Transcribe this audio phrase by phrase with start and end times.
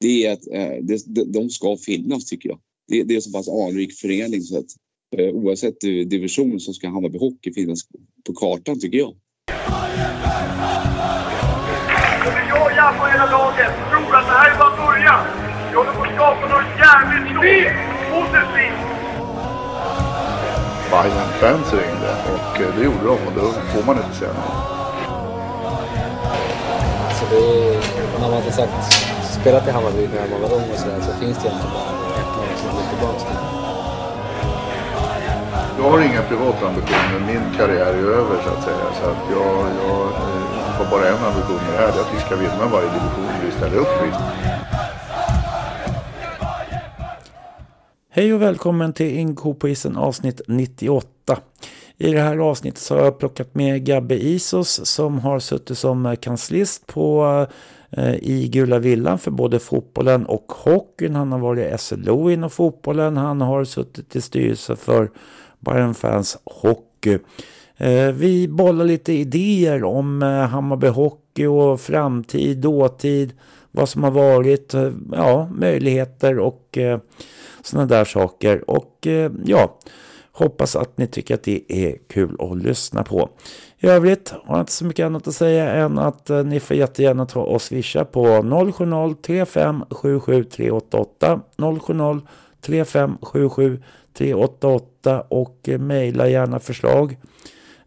[0.00, 2.58] det är att eh, det, de ska finnas tycker jag.
[2.88, 4.70] Det, det är så pass anrik förening så att
[5.16, 7.80] eh, oavsett division så ska Hammarby Hockey finnas
[8.26, 9.14] på kartan tycker jag.
[12.76, 15.22] Jag på hela laget tror att det här är bara början.
[15.70, 17.74] Vi håller på att skapa något jävligt stort.
[18.12, 18.80] Positivt.
[20.90, 24.78] Bayern fans ringde och eh, det gjorde de och då får man inte säga nej.
[27.08, 29.17] Alltså det man har sagt,
[29.48, 32.32] spelat i Hammarby när man var ung och sådär så finns det egentligen bara ett
[32.36, 33.40] lag som går tillbaka till.
[35.78, 37.20] Jag har inga privata ambitioner.
[37.26, 38.86] Min karriär är över så att säga.
[39.00, 41.92] Så att jag, jag eh, har bara en ambition med det här.
[41.92, 44.10] Det är att vi ska vinna varje division vi ställer upp i.
[48.10, 51.38] Hej och välkommen till Inko på isen avsnitt 98.
[51.96, 56.16] I det här avsnittet så har jag plockat med Gabbe Isos som har suttit som
[56.20, 57.54] kanslist på eh,
[57.90, 61.14] Eh, i Gula Villan för både fotbollen och hockeyn.
[61.14, 63.16] Han har varit SLO inom fotbollen.
[63.16, 65.10] Han har suttit i styrelse för
[65.60, 67.18] Bayern Fans Hockey.
[67.76, 73.32] Eh, vi bollar lite idéer om eh, Hammarby Hockey och framtid, dåtid,
[73.70, 74.74] vad som har varit,
[75.12, 76.78] ja, möjligheter och
[77.62, 78.70] sådana där saker.
[78.70, 79.06] Och
[79.44, 79.78] ja,
[80.32, 83.30] hoppas att ni tycker att det är kul att lyssna på.
[83.80, 86.76] I övrigt har jag inte så mycket annat att säga än att eh, ni får
[86.76, 91.40] jättegärna ta och swisha på 070 35 77 388
[91.80, 92.20] 070
[92.60, 97.16] 35 77 388 och eh, mejla gärna förslag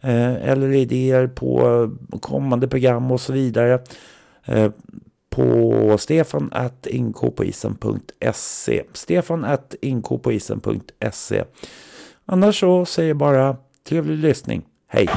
[0.01, 1.89] eh, eller idéer på
[2.19, 3.79] kommande program och så vidare
[5.29, 11.43] på stefan at inkopoisen.se stefan at inkopoisen.se
[12.25, 13.57] Annars så säger jag bara
[13.89, 14.65] trevlig lyssning.
[14.93, 15.07] Hej!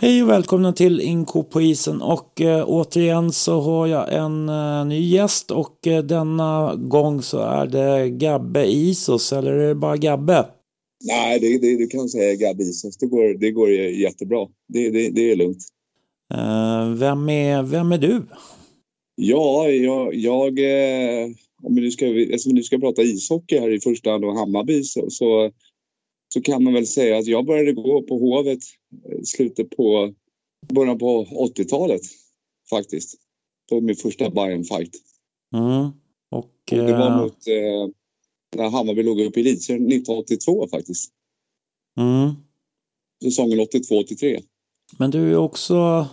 [0.00, 4.86] Hej och välkomna till Inko på isen och äh, återigen så har jag en äh,
[4.86, 9.96] ny gäst och äh, denna gång så är det Gabbe Isos eller är det bara
[9.96, 10.46] Gabbe?
[11.04, 12.96] Nej, det, det, du kan säga Gabbe Isos.
[12.96, 14.46] Det går, det går jättebra.
[14.68, 15.58] Det, det, det är lugnt.
[16.98, 18.22] vem, är, vem är du?
[19.14, 20.58] Ja, jag, jag
[21.62, 24.34] om vi nu ska, eftersom vi nu ska prata ishockey här i första hand och
[24.34, 25.50] Hammarby så, så
[26.34, 28.58] så kan man väl säga att jag började gå på Hovet
[29.22, 30.14] i slutet på
[30.72, 32.00] början på 80-talet
[32.70, 33.14] faktiskt.
[33.68, 34.96] På min första Bayern fight
[35.54, 35.90] mm.
[36.30, 37.94] och, och, det var eh, mot eh,
[38.56, 41.12] när Hammarby låg upp i elitserien 1982 faktiskt.
[41.98, 42.34] Mm.
[43.24, 44.42] Säsongen 82-83.
[44.98, 46.06] Men du är också...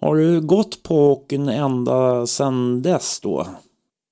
[0.00, 3.46] Har du gått på hockeyn ända sedan dess då?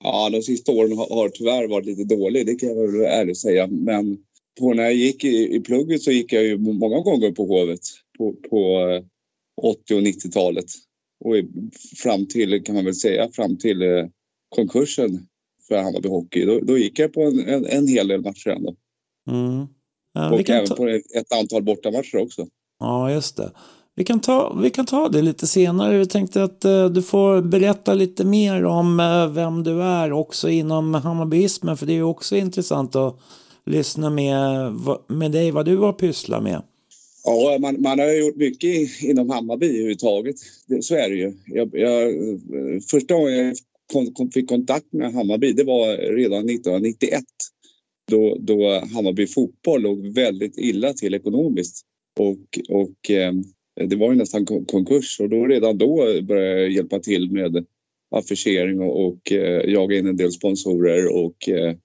[0.04, 3.38] Ja, de sista åren har, har tyvärr varit lite dålig, det kan jag väl ärligt
[3.38, 3.66] säga.
[3.66, 4.18] Men
[4.60, 7.80] på när jag gick i, i plugget så gick jag ju många gånger på Hovet
[8.18, 8.86] på, på
[9.62, 10.64] 80 och 90-talet.
[11.24, 11.34] Och
[12.02, 14.06] fram till, kan man väl säga, fram till eh,
[14.48, 15.26] konkursen
[15.68, 16.44] för Hammarby Hockey.
[16.44, 18.74] Då, då gick jag på en, en, en hel del matcher ändå.
[19.30, 19.66] Mm.
[20.12, 20.74] Ja, och även ta...
[20.74, 22.46] på ett antal bortamatcher också.
[22.78, 23.50] Ja, just det.
[23.98, 25.96] Vi kan, ta, vi kan ta det lite senare.
[25.96, 30.50] Jag tänkte att eh, du får berätta lite mer om eh, vem du är också
[30.50, 31.76] inom Hammarbyismen.
[31.76, 33.20] För det är också intressant att
[33.66, 34.72] lyssna med,
[35.08, 36.62] med dig vad du har pysslat med.
[37.24, 40.36] Ja, man, man har gjort mycket inom Hammarby överhuvudtaget.
[40.80, 41.32] Så är det ju.
[41.46, 42.12] Jag, jag,
[42.90, 43.56] första gången jag
[43.92, 47.24] kom, kom, fick kontakt med Hammarby det var redan 1991.
[48.10, 51.82] Då, då Hammarby fotboll låg väldigt illa till ekonomiskt.
[52.18, 53.32] Och, och eh,
[53.80, 57.66] Eh, det var ju nästan konkurs och då redan då började jag hjälpa till med
[58.10, 61.76] affischering och, och eh, jaga in en del sponsorer och eh,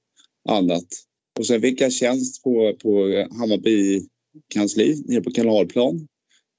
[0.49, 0.87] annat.
[1.39, 4.01] Och sen fick jag tjänst på, på Hammarby
[4.53, 6.07] kansli nere på Kanalplan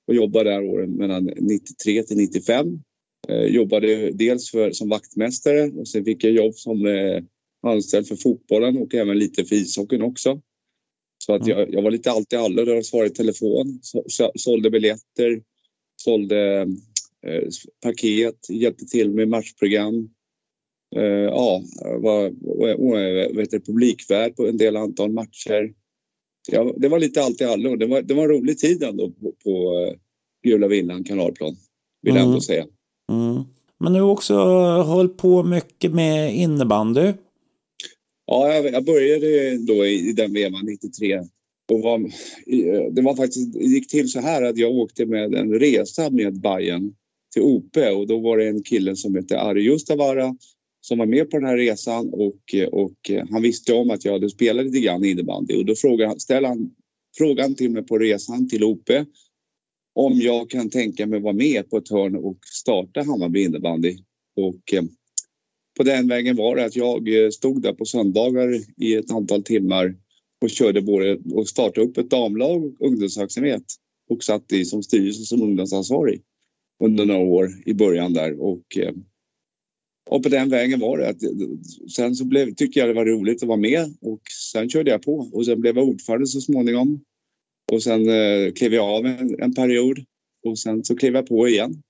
[0.09, 2.67] och jobbade där åren mellan 93 till 95.
[3.29, 7.23] Eh, jobbade dels för, som vaktmästare och sen fick jag jobb som eh,
[7.63, 10.41] anställd för fotbollen och även lite för ishockeyn också.
[11.27, 12.63] Så att jag, jag var lite allt i allo.
[12.63, 15.43] Jag svarade i telefon, så, så, sålde biljetter,
[15.97, 16.61] sålde
[17.27, 17.43] eh,
[17.83, 20.11] paket, hjälpte till med matchprogram,
[20.97, 21.63] Eh, ja,
[21.99, 22.31] var,
[23.37, 25.73] vet publikvärd på en del antal matcher.
[26.49, 27.77] Ja, det var lite allt i allo.
[27.77, 29.95] Det var, det var en rolig tid ändå på, på uh,
[30.43, 31.57] Gula Villan kanalplan,
[32.03, 32.29] vill jag mm.
[32.29, 32.67] ändå säga.
[33.11, 33.43] Mm.
[33.79, 34.35] Men du har också
[34.83, 37.13] hållit på mycket med innebandy.
[38.33, 41.21] Ja, jag, började då i, den vevan 93.
[41.73, 41.99] Och var,
[42.47, 46.11] eh, det var faktiskt, det gick till så här att jag åkte med en resa
[46.11, 46.95] med Bayern
[47.33, 50.37] till OP och då var det en kille som hette Ari Justavara
[50.81, 54.05] som var med på den här resan och, eh, och eh, han visste om att
[54.05, 56.71] jag hade spelat lite grann innebandy och då frågade, ställde han
[57.19, 58.91] frågan till mig på resan till OP
[59.95, 63.97] om jag kan tänka mig vara med på ett hörn och starta Hammarby innebandy.
[64.37, 64.83] Och eh,
[65.77, 69.43] på den vägen var det att jag eh, stod där på söndagar i ett antal
[69.43, 69.95] timmar
[70.43, 73.65] och körde både och startade upp ett damlag och ungdomsverksamhet
[74.11, 76.23] och satt i som styrelse som ungdomsansvarig
[76.85, 78.95] under några år i början där och eh,
[80.11, 81.09] och på den vägen var det.
[81.09, 81.49] Eh,
[81.97, 84.21] sen så blev, tyckte jag det var roligt att vara med och
[84.53, 87.01] sen körde jag på och sen blev jag ordförande så småningom.
[87.73, 90.05] Och sen eh, klev jag av en, en, period
[90.45, 91.83] och sen så klev jag på igen.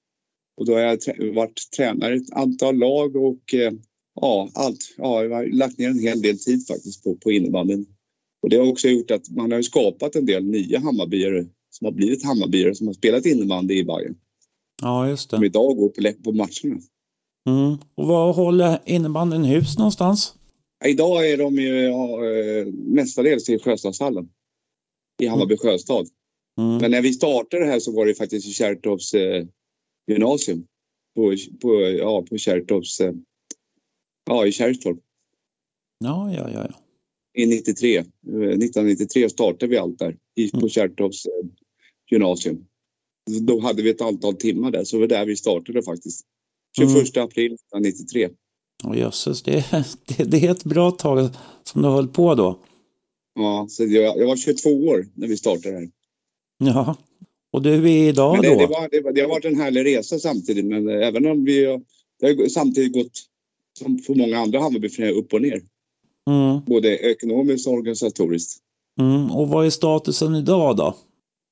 [0.57, 0.99] Och då har jag
[1.35, 3.73] varit tränare i ett antal lag och eh,
[4.21, 4.95] ja, allt.
[4.97, 7.87] Ja, jag har lagt ner en hel del tid faktiskt på, på innebandyn.
[8.43, 11.93] Och det har också gjort att man har skapat en del nya Hammarbyare som har
[11.93, 14.15] blivit Hammarbyare som har spelat innebandy i Bayern.
[14.83, 15.37] Ja, just det.
[15.37, 16.81] Som idag går på, på matcherna.
[17.49, 17.79] Mm.
[17.95, 20.35] Och var håller innebandyn hus någonstans?
[20.85, 24.29] Idag är de ju ja, eh, mestadels i Sjöstadshallen.
[25.23, 25.59] I Hammarby mm.
[25.59, 26.07] sjöstad.
[26.59, 26.77] Mm.
[26.77, 29.47] Men när vi startade här så var det faktiskt i Kärrtorps eh,
[30.07, 30.67] gymnasium.
[31.15, 33.01] På, på, ja, på Kärrtorps...
[33.01, 33.13] Eh,
[34.27, 34.99] ja, i Kärrtorp.
[35.99, 36.75] Ja, ja, ja.
[37.35, 37.99] I 93.
[37.99, 40.17] 1993 eh, startade vi allt där
[40.53, 40.69] på mm.
[40.69, 41.33] Kärrtorps eh,
[42.11, 42.67] gymnasium.
[43.41, 46.27] Då hade vi ett antal timmar där, så det var där vi startade faktiskt.
[46.77, 47.25] 21 mm.
[47.25, 48.29] april 1993.
[48.85, 49.65] Oh, jösses, det,
[50.07, 51.29] det, det, är ett bra tag
[51.65, 52.61] som du höll på då.
[53.35, 55.89] Ja, så jag, jag var 22 år när vi startade här.
[56.59, 56.97] Ja,
[57.53, 58.59] och du är idag men det, då?
[58.59, 61.79] Det, var, det, det, har varit en härlig resa samtidigt, men även om vi
[62.21, 63.13] det har samtidigt gått
[63.79, 65.63] som för många andra Hammarbyföreningar upp och ner.
[66.31, 66.65] Mm.
[66.67, 68.59] Både ekonomiskt och organisatoriskt.
[69.01, 69.31] Mm.
[69.31, 70.97] Och vad är statusen idag då?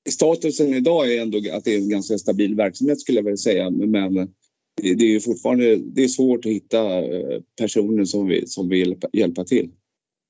[0.09, 3.71] Statusen idag är ändå att det är en ganska stabil verksamhet skulle jag vilja säga.
[3.71, 4.15] Men
[4.83, 9.45] det är fortfarande det är svårt att hitta eh, personer som vill, som vill hjälpa
[9.45, 9.71] till.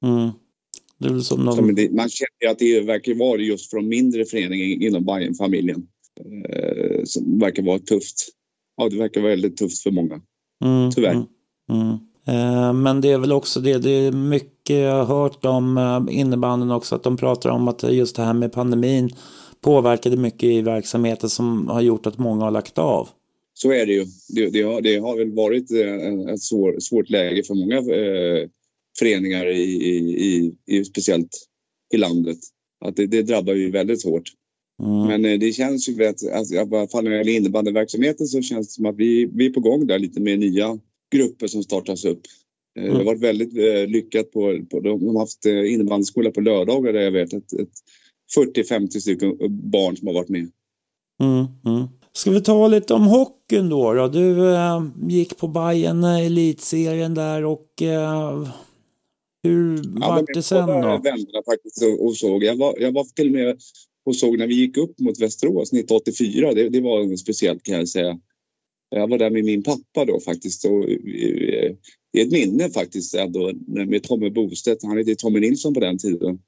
[0.05, 0.31] Mm.
[1.01, 1.75] Det är som någon...
[1.75, 5.87] det, man känner att det verkar vara just från mindre föreningar inom Bayern-familjen.
[6.49, 8.29] Eh, som verkar vara tufft.
[8.77, 10.21] Ja, det verkar vara väldigt tufft för många.
[10.65, 11.13] Mm, Tyvärr.
[11.13, 11.27] Mm,
[11.71, 11.97] mm.
[12.27, 16.19] Eh, men det är väl också det, det är mycket jag har hört om eh,
[16.19, 19.11] innebanden också, att de pratar om att just det här med pandemin
[19.61, 23.09] påverkade mycket i verksamheten som har gjort att många har lagt av
[23.63, 24.05] så är det ju.
[24.29, 28.49] Det, det, har, det har väl varit eh, ett svår, svårt läge för många eh,
[28.99, 31.47] föreningar, i, i, i, speciellt
[31.95, 32.39] i landet.
[32.85, 34.33] Att det, det drabbar ju väldigt hårt.
[34.83, 35.07] Mm.
[35.07, 38.43] Men eh, det känns ju att, att i alla fall när det gäller innebandyverksamheten så
[38.43, 40.79] känns det som att vi, vi är på gång där lite med nya
[41.13, 42.21] grupper som startas upp.
[42.79, 42.93] Eh, mm.
[42.93, 46.93] Det har varit väldigt eh, lyckat på, på de har haft eh, innebandyskola på lördagar
[46.93, 47.53] där jag vet att
[48.37, 49.37] 40-50 stycken
[49.71, 50.51] barn som har varit med.
[51.23, 51.47] Mm.
[51.65, 51.89] mm.
[52.13, 53.95] Ska vi ta lite om hockeyn då?
[53.95, 54.09] då?
[54.09, 58.49] Du äh, gick på Bayern eh, elitserien där och äh,
[59.43, 61.01] hur ja, vart det sen då?
[61.05, 62.45] Vännerna faktiskt och, såg.
[62.45, 63.61] Jag var, jag var till och med
[64.05, 66.53] och såg när vi gick upp mot Västerås 1984.
[66.55, 68.21] Det, det var speciellt kan jag säga.
[68.91, 70.65] Jag var där med min pappa då faktiskt.
[70.65, 70.87] Och,
[72.13, 74.83] det är ett minne faktiskt ändå med Tommy Bostedt.
[74.83, 76.39] Han hette Tommy Nilsson på den tiden.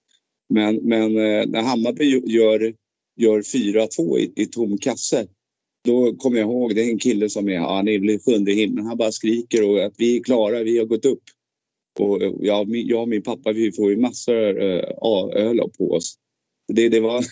[0.48, 2.74] Men, men när Hammarby gör,
[3.16, 5.26] gör 4-2 i, i tom kasse
[5.84, 8.86] då kommer jag ihåg, det är en kille som är, han är väl sjunde himlen,
[8.86, 11.22] han bara skriker och att vi är klara, vi har gått upp.
[11.98, 16.18] Och jag, jag och min pappa, vi får ju massor äh, öl på oss.
[16.72, 17.24] Det, det, var,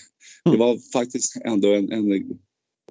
[0.44, 2.40] det var faktiskt ändå en, en,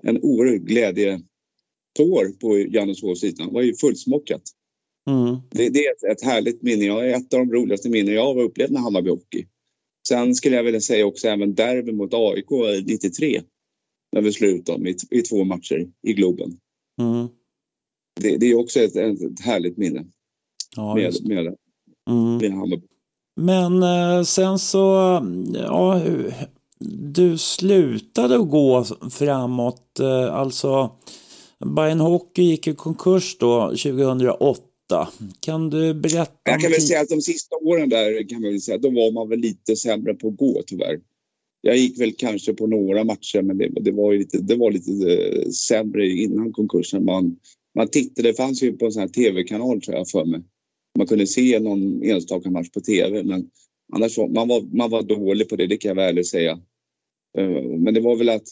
[0.01, 3.47] en oerhörd glädjetår på Janneshovsytan.
[3.47, 4.41] Det var ju fullsmockat.
[5.09, 5.37] Mm.
[5.51, 6.85] Det, det, är ett, ett härligt minne.
[6.85, 9.45] Jag är ett av de roligaste minnen jag har upplevt med Hammarby Hockey.
[10.07, 12.49] Sen skulle jag vilja säga också även derby mot AIK
[12.85, 13.41] 93
[14.11, 16.57] när vi slutade i, i två matcher i Globen.
[17.01, 17.27] Mm.
[18.21, 20.05] Det, det, är också ett, ett härligt minne
[20.79, 21.55] ja, med, med, det.
[22.09, 22.37] Mm.
[22.37, 22.87] med Hammarby.
[23.41, 25.19] Men eh, sen så,
[25.53, 26.01] ja,
[27.13, 29.99] du slutade att gå framåt.
[29.99, 30.91] Eh, alltså,
[31.75, 34.61] Bayern Hockey gick i konkurs då 2008.
[35.39, 36.31] Kan du berätta?
[36.43, 39.11] Jag kan väl säga att de sista åren där kan man väl säga, då var
[39.11, 40.99] man väl lite sämre på att gå tyvärr
[41.61, 44.91] jag gick väl kanske på några matcher men det, det var lite, det var lite
[44.91, 47.05] uh, sämre innan konkursen.
[47.05, 47.35] Man,
[47.75, 50.41] man tittade, det fanns ju på en sån här tv-kanal tror jag för mig.
[50.97, 53.49] Man kunde se någon enstaka match på tv men
[53.93, 56.53] annars var man, var, man var dålig på det, det kan jag väl säga.
[57.39, 58.47] Uh, men det var väl att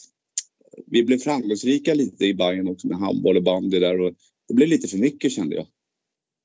[0.86, 4.14] vi blev framgångsrika lite i Bayern också med handboll och bandy där och
[4.48, 5.66] det blev lite för mycket kände jag.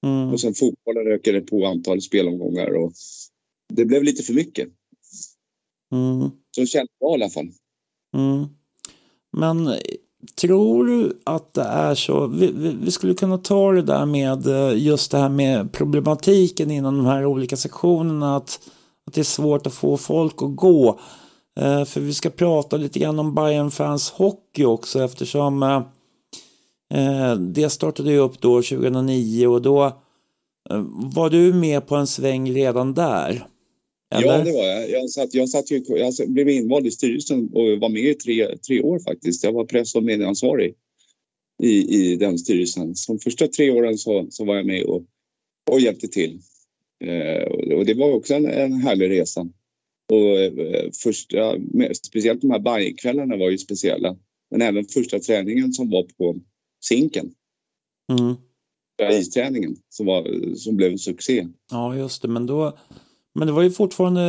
[0.06, 0.34] Mm.
[0.34, 2.94] Och sen fotbollen ökade på antalet spelomgångar och
[3.74, 4.70] det blev lite för mycket.
[5.92, 6.30] Mm.
[6.52, 7.52] Så känns det i alla fall.
[8.14, 8.46] Mm.
[9.38, 9.78] Men
[10.36, 12.28] tror du att det är så?
[12.28, 16.72] Vi, vi, vi, skulle kunna ta det där med eh, just det här med problematiken
[16.72, 18.36] inom de här olika sektionerna.
[18.36, 18.60] Att,
[19.08, 21.00] att det är svårt att få folk att gå.
[21.60, 25.82] Eh, för vi ska prata lite grann om Bayern fans hockey också eftersom eh,
[27.00, 29.86] eh det startade ju upp då 2009 och då
[30.70, 30.84] eh,
[31.16, 33.48] var du med på en sväng redan där?
[34.14, 34.28] Eller?
[34.28, 34.90] Ja, det var jag.
[34.90, 38.58] Jag, satt, jag, satt ju, jag blev invald i styrelsen och var med i tre,
[38.58, 39.44] tre år faktiskt.
[39.44, 40.76] Jag var press och medieansvarig
[41.64, 42.94] i, i den styrelsen.
[43.08, 45.04] De första tre åren så, så var jag med och,
[45.72, 46.40] och hjälpte till.
[47.06, 47.44] Eh,
[47.78, 49.48] och det var också en, en härlig resa.
[50.12, 51.56] Och eh, första,
[52.08, 54.16] speciellt de här Bajenkvällarna var ju speciella.
[54.52, 56.36] Men även första träningen som var på
[56.90, 57.32] Zinken.
[58.12, 58.36] Mm.
[59.12, 61.48] Isträningen som, var, som blev en succé.
[61.72, 62.28] Ja, just det.
[62.28, 62.78] Men då
[63.36, 64.22] men det var ju fortfarande,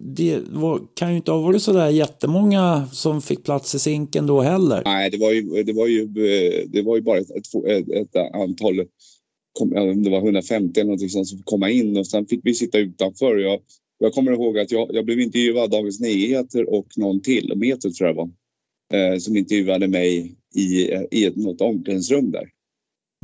[0.00, 4.40] det var, kan ju inte ha varit sådär jättemånga som fick plats i sinken då
[4.40, 4.82] heller.
[4.84, 6.06] Nej, det var ju, det var ju,
[6.66, 8.76] det var ju bara ett, ett, ett antal,
[10.04, 13.36] det var 150 eller någonting som fick komma in och sen fick vi sitta utanför.
[13.36, 13.60] Jag,
[13.98, 17.90] jag kommer ihåg att jag, jag blev intervjuad av Dagens Nyheter och någon till, Metro
[17.90, 18.30] tror jag var,
[18.94, 22.48] eh, som intervjuade mig i, i ett, något omklädningsrum där.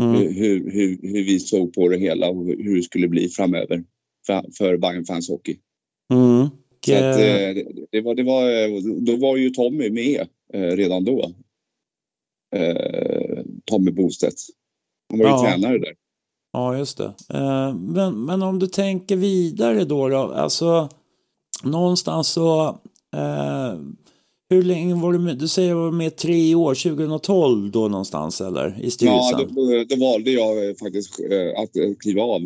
[0.03, 0.35] Mm.
[0.35, 3.85] Hur, hur, hur vi såg på det hela och hur det skulle bli framöver
[4.59, 5.59] för Bayern Fans Hockey.
[6.13, 6.49] Mm.
[6.87, 11.05] Så att, eh, det, det, var, det var, då var ju Tommy med eh, redan
[11.05, 11.33] då.
[12.57, 14.41] Eh, Tommy Bostedt.
[15.11, 15.43] Han var ju ja.
[15.43, 15.95] tränare där.
[16.53, 17.15] Ja, just det.
[17.75, 20.89] Men, men om du tänker vidare då, då alltså
[21.65, 22.79] någonstans så
[24.51, 25.39] hur länge var du med?
[25.39, 28.81] Du säger att du var med tre år, 2012 då någonstans eller?
[28.81, 29.41] I styrelsen?
[29.41, 31.21] Ja, då, då valde jag faktiskt
[31.57, 32.41] att kliva av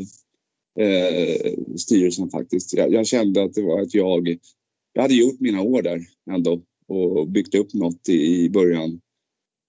[0.80, 2.72] eh, styrelsen faktiskt.
[2.72, 4.38] Jag, jag, kände att det var att jag,
[4.92, 6.00] jag hade gjort mina år där
[6.30, 9.00] ändå och byggt upp något i, i början.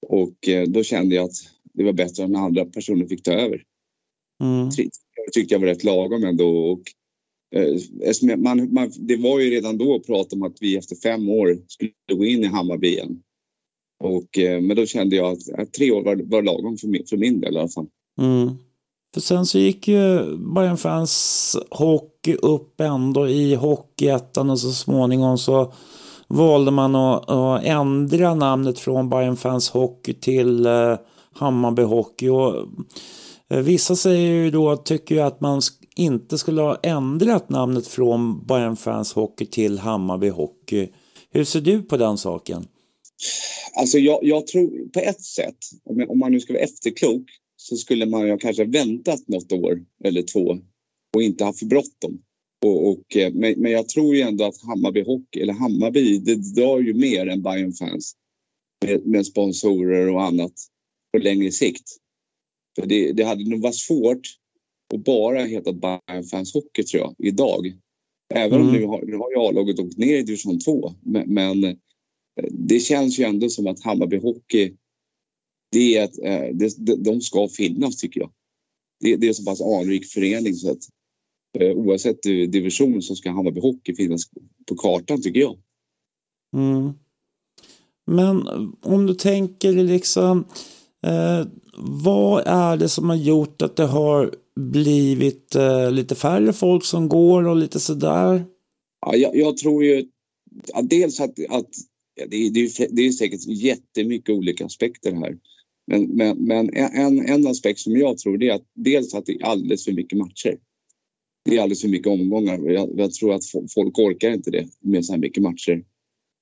[0.07, 1.35] Och eh, då kände jag att
[1.73, 3.63] det var bättre om andra personer fick ta över.
[4.43, 4.69] Mm.
[5.15, 6.71] Jag tyckte jag var rätt lagom ändå.
[6.71, 6.81] Och,
[7.55, 11.59] eh, man, man, det var ju redan då prat om att vi efter fem år
[11.67, 13.21] skulle gå in i Hammarby igen.
[13.99, 17.05] Och, eh, men då kände jag att, att tre år var, var lagom för min,
[17.05, 17.87] för min del i alla fall.
[18.21, 18.49] Mm.
[19.13, 25.37] För sen så gick ju Bayern Fans Hockey upp ändå i Hockeyettan och så småningom
[25.37, 25.73] så
[26.27, 30.97] valde man att, att ändra namnet från Bayern Fans Hockey till eh,
[31.33, 32.29] Hammarby Hockey.
[32.29, 32.55] Och,
[33.49, 35.61] eh, vissa säger ju då, tycker ju att man
[35.95, 40.87] inte skulle ha ändrat namnet från Bayern Fans Hockey till Hammarby Hockey.
[41.31, 42.67] Hur ser du på den saken?
[43.79, 45.57] Alltså jag, jag tror på ett sätt,
[46.07, 47.23] om man nu ska vara efterklok,
[47.63, 50.57] så skulle man ju kanske väntat något år eller två
[51.15, 52.21] och inte haft för bråttom.
[52.65, 56.35] Och, och, eh, men, men jag tror ju ändå att Hammarby Hockey, eller Hammarby, det
[56.35, 58.15] drar ju mer än Bayern fans
[58.85, 60.53] med, med sponsorer och annat
[61.11, 61.89] på längre sikt.
[62.79, 64.27] För det, det hade nog varit svårt
[64.93, 67.73] att bara heta Bayern fans Hockey tror jag, idag.
[68.33, 68.67] Även mm.
[68.67, 70.93] om nu har, nu har ju A-laget åkt ner i division 2.
[71.01, 71.75] Men, men, eh,
[72.51, 74.73] det känns ju ändå som att Hammarby Hockey
[75.73, 78.31] det är att eh, det, de ska finnas tycker jag.
[78.99, 80.83] Det, det är så pass anrik förening så att
[81.59, 84.23] eh, oavsett division så ska Hammarby Hockey finnas
[84.65, 85.57] på kartan tycker jag.
[86.55, 86.93] Mm.
[88.05, 88.47] Men
[88.81, 90.45] om du tänker liksom
[91.05, 96.85] eh, vad är det som har gjort att det har blivit eh, lite färre folk
[96.85, 98.45] som går och lite sådär?
[99.05, 100.05] Ja, jag, jag tror ju
[100.73, 101.69] att dels att, att
[102.15, 105.37] ja, det, det, det är säkert jättemycket olika aspekter här.
[105.87, 109.45] Men, men, men en, en aspekt som jag tror är att dels att det är
[109.45, 110.57] alldeles för mycket matcher.
[111.45, 112.71] Det är alldeles för mycket omgångar.
[112.71, 115.83] Jag, jag tror att folk orkar inte det med så här mycket matcher.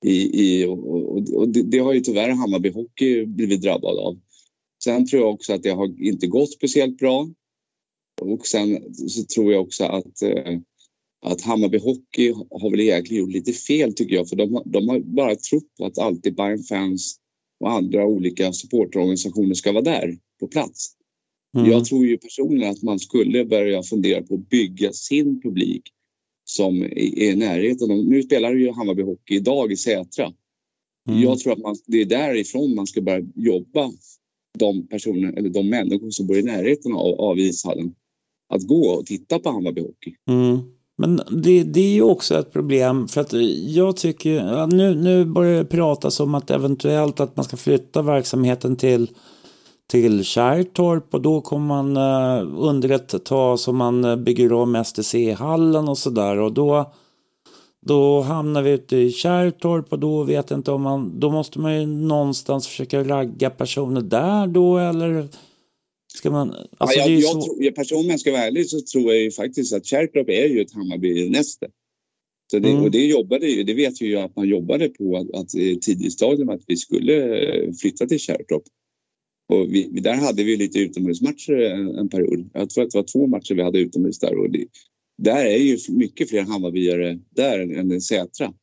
[0.04, 4.18] I, i, och, och, och det, det, har ju tyvärr Hammarby Hockey blivit drabbad av.
[4.84, 7.28] Sen tror jag också att det har inte gått speciellt bra.
[8.20, 10.58] Och sen så tror jag också att, eh,
[11.24, 14.28] att Hammarby Hockey har väl egentligen gjort lite fel tycker jag.
[14.28, 17.18] För de, de har bara trott på att alltid Bayern fans
[17.62, 20.96] och andra olika supportorganisationer ska vara där på plats.
[21.56, 21.70] Mm.
[21.70, 25.82] Jag tror ju personligen att man skulle börja fundera på att bygga sin publik
[26.44, 27.88] som är i närheten.
[27.88, 30.32] Nu spelar ju Hammarby Hockey idag i Sätra.
[31.08, 31.22] Mm.
[31.22, 33.92] Jag tror att man, det är därifrån man ska börja jobba
[34.58, 37.94] de personer eller de människor som bor i närheten av, av ishallen
[38.48, 40.14] att gå och titta på Hammarby Hockey.
[40.28, 40.58] Mm.
[40.98, 43.32] Men det, det är ju också ett problem för att
[43.66, 48.76] jag tycker, nu, nu börjar det pratas om att eventuellt att man ska flytta verksamheten
[48.76, 49.08] till
[49.92, 54.84] till Kärrtorp och då kommer man eh, uh, under ett tag som man bygger om
[54.84, 56.92] STC-hallen och sådär och då
[57.86, 61.58] då hamnar vi ute i Kärrtorp och då vet jag inte om man, då måste
[61.58, 65.28] man ju någonstans försöka ragga personer där då eller
[66.14, 67.42] Ska man, alltså ja, jag, jag, så...
[67.42, 70.60] tror, jag personligen ska vara ärlig så tror jag ju faktiskt att Kärrtorp är ju
[70.60, 71.66] ett Hammarby-näste.
[72.50, 72.82] Så det, Mm.
[72.82, 75.80] Och det jobbade ju, det vet vi ju att man jobbade på att, att i
[75.80, 78.62] tidigt stadium att vi skulle eh, flytta till Kärrtorp.
[79.48, 82.50] Och vi, där hade vi lite utomhusmatcher en, en period.
[82.54, 84.38] Jag tror att det var två matcher vi hade utomhus där.
[84.38, 84.66] Och det,
[85.22, 88.54] där är ju mycket fler Hammarbyare där än, i Sätra.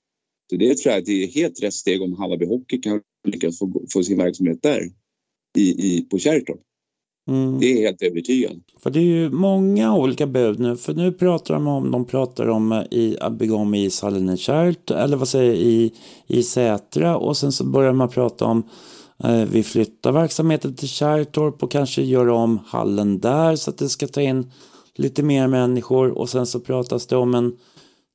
[0.49, 3.59] Så det tror jag att det är helt rätt steg om Hammarby Hockey kan lyckas
[3.59, 4.91] få, få sin verksamhet där
[5.57, 6.61] i, i, på Kärrtorp.
[7.29, 7.59] Mm.
[7.59, 8.61] Det är helt övertygad.
[8.83, 10.77] För det är ju många olika bud nu.
[10.77, 14.37] För nu pratar de om, de pratar om eh, i, att bygga om ishallen i
[14.37, 15.93] Kärt, eller vad säger jag, i,
[16.27, 17.17] i Sätra.
[17.17, 18.63] Och sen så börjar man prata om
[19.23, 23.89] eh, vi flyttar verksamheten till Kärrtorp och kanske gör om hallen där så att det
[23.89, 24.51] ska ta in
[24.95, 26.09] lite mer människor.
[26.09, 27.53] Och sen så pratas det om en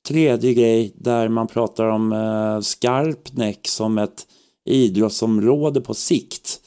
[0.08, 4.26] tredje grej där man pratar om eh, Skarpnäck som ett
[4.64, 6.60] idrottsområde på sikt.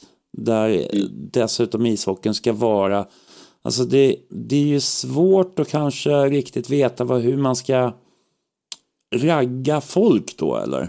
[0.44, 0.88] Där
[1.32, 3.06] dessutom ishockeyn ska vara.
[3.62, 7.96] Alltså det, det är ju svårt att kanske riktigt veta vad, hur man ska
[9.14, 10.88] ragga folk då eller?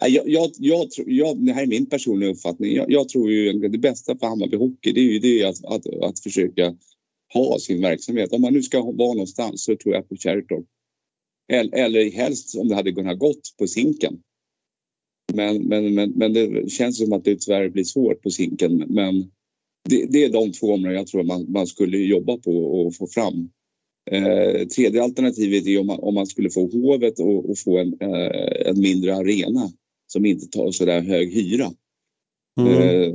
[0.00, 2.74] Jag, jag, jag, tror- jag, det här är min personliga uppfattning.
[2.74, 5.64] Jag, jag tror ju att det bästa för Hammarby Hockey det är ju det att,
[5.64, 6.74] att, att försöka
[7.34, 8.32] ha sin verksamhet.
[8.32, 10.66] Om man nu ska vara någonstans så tror jag på Kärrtorp.
[11.52, 14.18] Eller, eller helst om det hade kunnat gått på Zinken.
[15.34, 18.84] Men, men, men, men det känns som att det tyvärr blir svårt på Zinken.
[18.88, 19.30] Men
[19.88, 23.06] det, det är de två områden jag tror man, man skulle jobba på och få
[23.06, 23.50] fram.
[24.10, 27.96] Eh, tredje alternativet är om man, om man skulle få Hovet och, och få en,
[28.00, 29.72] eh, en mindre arena
[30.06, 31.72] som inte tar så där hög hyra.
[32.60, 32.72] Mm.
[32.72, 33.14] Eh,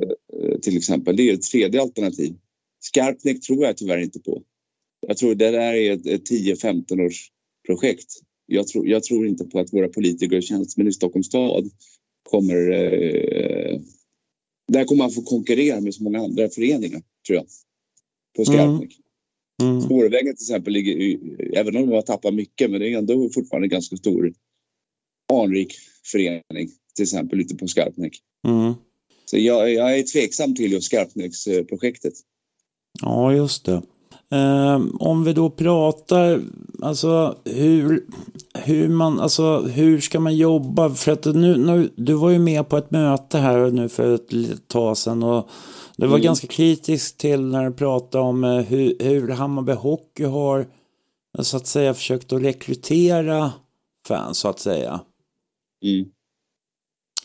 [0.61, 1.15] till exempel.
[1.15, 2.33] Det är ett tredje alternativ.
[2.79, 4.43] Skarpnäck tror jag tyvärr inte på.
[5.07, 7.29] Jag tror det där är ett, ett 10-15 års
[7.67, 8.07] projekt.
[8.45, 11.69] Jag tror, jag tror inte på att våra politiker och tjänstemän i Stockholms stad
[12.23, 12.71] kommer...
[12.71, 13.79] Eh,
[14.67, 17.45] där kommer man få konkurrera med så många andra föreningar, tror jag.
[18.35, 18.97] På Skarpnäck.
[19.61, 19.81] Mm.
[19.81, 21.19] Spårvägen till exempel ligger,
[21.53, 24.33] även om de har tappat mycket, men det är ändå fortfarande en ganska stor
[25.33, 25.73] anrik
[26.11, 28.19] förening, till exempel ute på Skarpnäck.
[28.47, 28.73] Mm.
[29.25, 32.13] Så jag, jag är tveksam till just Skarpnäcksprojektet.
[33.01, 33.81] Ja, just det.
[34.33, 36.41] Eh, om vi då pratar,
[36.81, 38.05] alltså hur,
[38.53, 40.89] hur man, alltså hur ska man jobba?
[40.89, 44.33] För att nu, nu, du var ju med på ett möte här nu för ett
[44.33, 45.49] litet tag sedan och
[45.97, 46.25] det var Mm.
[46.25, 50.67] ganska kritiskt till när du pratade om eh, hur, hur Hammarby Hockey har
[51.39, 53.51] så att säga försökt att rekrytera
[54.07, 54.99] fans så att säga.
[55.85, 56.05] Mm.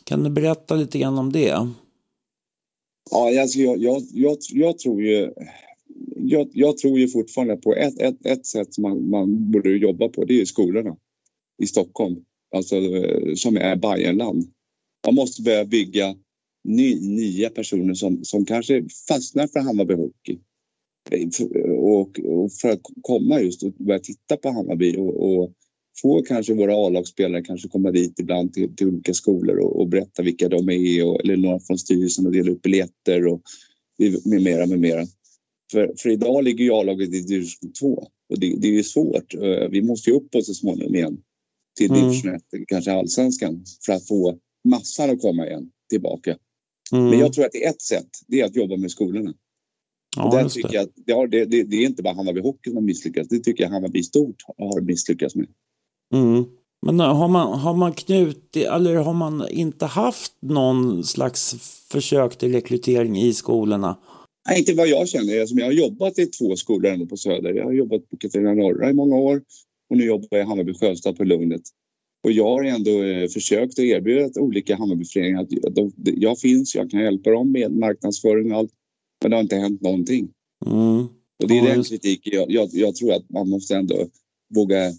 [0.04, 1.68] Kan du berätta lite grann om det?
[3.10, 5.32] Ja, alltså jag, jag, jag, jag tror ju...
[6.30, 10.08] Jag, jag tror ju fortfarande på ett, ett, ett sätt som man, man borde jobba
[10.08, 10.24] på.
[10.24, 10.96] Det är skolorna
[11.62, 12.16] i Stockholm,
[12.54, 14.44] alltså, eh, som är Bayernland.
[15.06, 16.14] Man måste börja bygga
[16.64, 20.38] ny, nya personer som, som kanske fastnar för Hammarby Hockey.
[21.10, 25.52] Eh, och, och för att komma just och börja titta på Hammarby och, och
[26.02, 30.22] få kanske våra A-lagsspelare kanske komma dit ibland till, till olika skolor och, och berätta
[30.22, 33.42] vilka de är och, eller några från styrelsen och dela ut biljetter och
[34.24, 35.06] med mera, med mera.
[35.72, 37.86] För, för idag ligger ju A-laget i division 2
[38.28, 39.34] och det, det är ju svårt.
[39.34, 41.18] Eh, Vi måste ju uppåt så småningom igen
[41.78, 42.02] till Mm.
[42.02, 46.36] division 1, kanske allsvenskan för att få massan att komma igen tillbaka.
[46.92, 47.04] Mm.
[47.10, 49.34] Men jag tror att det är ett sätt, det är att jobba med skolorna.
[50.16, 50.74] ja, där tycker det.
[50.74, 53.38] jag det, har, det, det, det är inte bara Hammarby Hockey som har misslyckats, det
[53.38, 55.46] tycker jag Hammarby stort har misslyckats med.
[56.14, 56.44] Mm.
[56.86, 61.54] Men har man, har man knutit, eller har man inte haft någon slags
[61.90, 63.96] försök till rekrytering i skolorna?
[64.48, 65.40] Nej, inte vad jag känner.
[65.40, 67.54] Alltså, jag har jobbat i två skolor ändå på Söder.
[67.54, 69.42] Jag har jobbat på Katarina Norra i många år
[69.90, 71.62] och nu jobbar jag i Hammarby Sjöstad på Lugnet.
[72.24, 76.90] Och jag har ändå eh, försökt att erbjuda olika Hammarbyföreningar att de, jag finns, jag
[76.90, 78.70] kan hjälpa dem med marknadsföring och allt.
[79.22, 80.28] Men det har inte hänt någonting.
[80.66, 81.06] Mm.
[81.42, 84.08] Och det är Ja, den kritiken jag, jag, jag tror att man måste ändå
[84.54, 84.92] våga,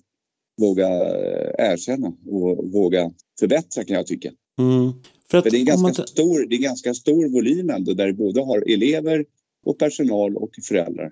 [0.62, 4.32] våga eh, erkänna och våga förbättra kan jag tycka.
[4.60, 4.92] Mm.
[5.32, 7.70] För att För det är man ganska tar- stor, det är en ganska stor volym
[7.70, 9.26] ändå där det både har elever
[9.66, 11.12] och personal och föräldrar.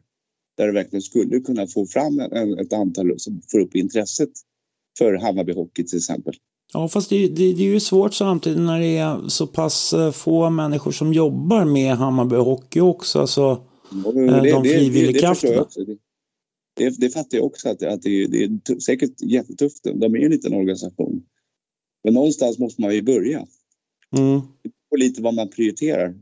[0.57, 4.29] Där det verkligen skulle kunna få fram en, ett antal som får upp intresset
[4.97, 6.33] för Hammarby Hockey till exempel.
[6.73, 10.11] Ja, fast det, det, det är ju svårt samtidigt när det är så pass eh,
[10.11, 13.19] få människor som jobbar med Hammarby Hockey också.
[13.19, 13.65] Alltså,
[14.05, 15.33] Och de frivilligkrafterna.
[15.33, 15.83] förstår jag också.
[15.83, 15.97] Det,
[16.75, 19.83] det, det fattar jag också att, att det, det är säkert jättetufft.
[19.83, 21.23] De är ju en liten organisation.
[22.03, 23.47] Men någonstans måste man ju börja.
[24.17, 24.41] mm,
[24.91, 26.15] Och lite vad man prioriterar.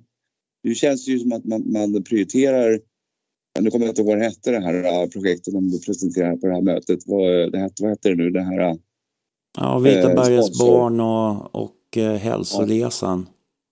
[0.65, 2.79] Det känns ju som att man, man prioriterar
[3.61, 6.47] nu kommer jag inte ihåg vad det hette det här äh, projektet de presenterade på
[6.47, 6.99] det här mötet.
[7.05, 8.29] Vad, det hette, vad hette det nu?
[8.31, 8.75] Det här, äh,
[9.57, 13.29] ja, Vita bergets barn och, och eh, hälsoresan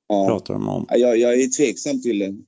[0.07, 0.85] ja, pratar de om.
[0.89, 2.43] jag, jag är tveksam till,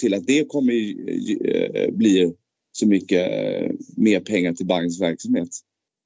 [0.00, 2.34] till att det kommer eh, bli
[2.72, 5.48] så mycket eh, mer pengar till Bangs verksamhet.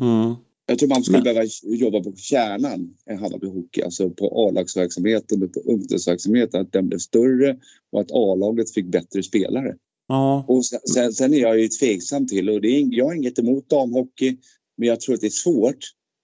[0.03, 0.35] Mm,
[0.67, 5.43] Jag tror man skulle Men- behöva jobba på kärnan i Hammarby Hockey, alltså på A-lagsverksamheten
[5.43, 7.57] och på ungdomsverksamheten, att den blev större
[7.93, 9.77] och att A-laget fick bättre spelare.
[10.09, 13.15] Ja, Och sen, sen, sen är jag ju tveksam till, och det är, jag har
[13.15, 14.37] inget emot damhockey,
[14.77, 15.79] men jag tror att det är svårt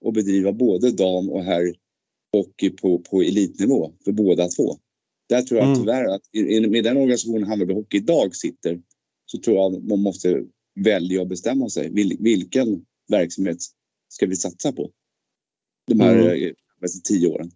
[0.05, 4.77] att bedriva både dam och herrhockey på, på elitnivå för båda två.
[5.29, 5.79] Där tror jag Mm.
[5.79, 8.81] tyvärr att i- med den organisationen Hammarby Hockey idag sitter
[9.25, 10.43] så tror jag man måste
[10.79, 11.89] välja och bestämma sig.
[11.89, 13.57] Vil, vilken verksamhet
[14.11, 14.89] ska vi satsa på?
[15.87, 16.27] De här Mm.
[16.29, 16.55] mm.
[17.03, 17.51] tio åren.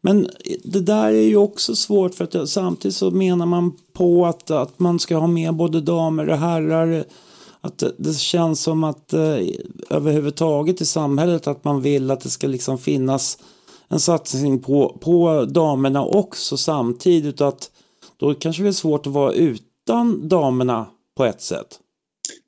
[0.00, 0.28] Men
[0.64, 4.78] det där är ju också svårt för att samtidigt så menar man på att, att
[4.78, 7.04] man ska ha med både damer och herrar.
[7.60, 9.38] Att det, känns som att eh,
[9.90, 13.38] överhuvudtaget i samhället att man vill att det ska liksom finnas
[13.88, 17.40] en satsning på, på damerna också samtidigt.
[17.40, 17.70] Att
[18.16, 21.80] då kanske det är svårt att vara utan damerna på ett sätt.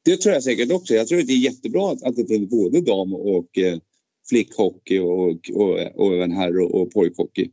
[0.02, 0.94] Det tror jag säkert också.
[0.94, 3.78] Jag tror att det är jättebra att, att det finns både dam och eh,
[4.28, 7.50] flickhockey och, och, och även herr och, och pojkhockey.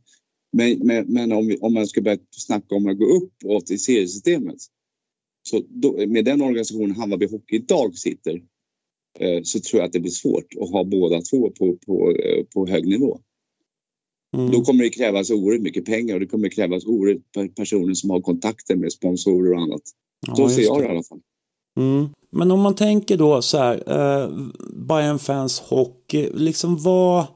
[0.52, 4.56] Men, men, men om, om man ska börja snacka om att gå uppåt i seriesystemet
[5.42, 8.42] så då, med den organisationen Hammarby Hockey idag sitter
[9.18, 12.44] eh, så tror jag att det blir svårt att ha båda två på, på, eh,
[12.44, 13.20] på hög nivå.
[14.36, 14.50] Mm.
[14.50, 18.10] Då kommer det krävas oerhört mycket pengar och det kommer krävas oerhört per- personer som
[18.10, 19.82] har kontakter med sponsorer och annat.
[20.26, 21.20] Ja, Så ser jag det i alla fall.
[21.78, 22.08] Mm.
[22.30, 24.30] Men om man tänker då så här, eh,
[24.88, 27.26] Bayern Fans Hockey, liksom vad,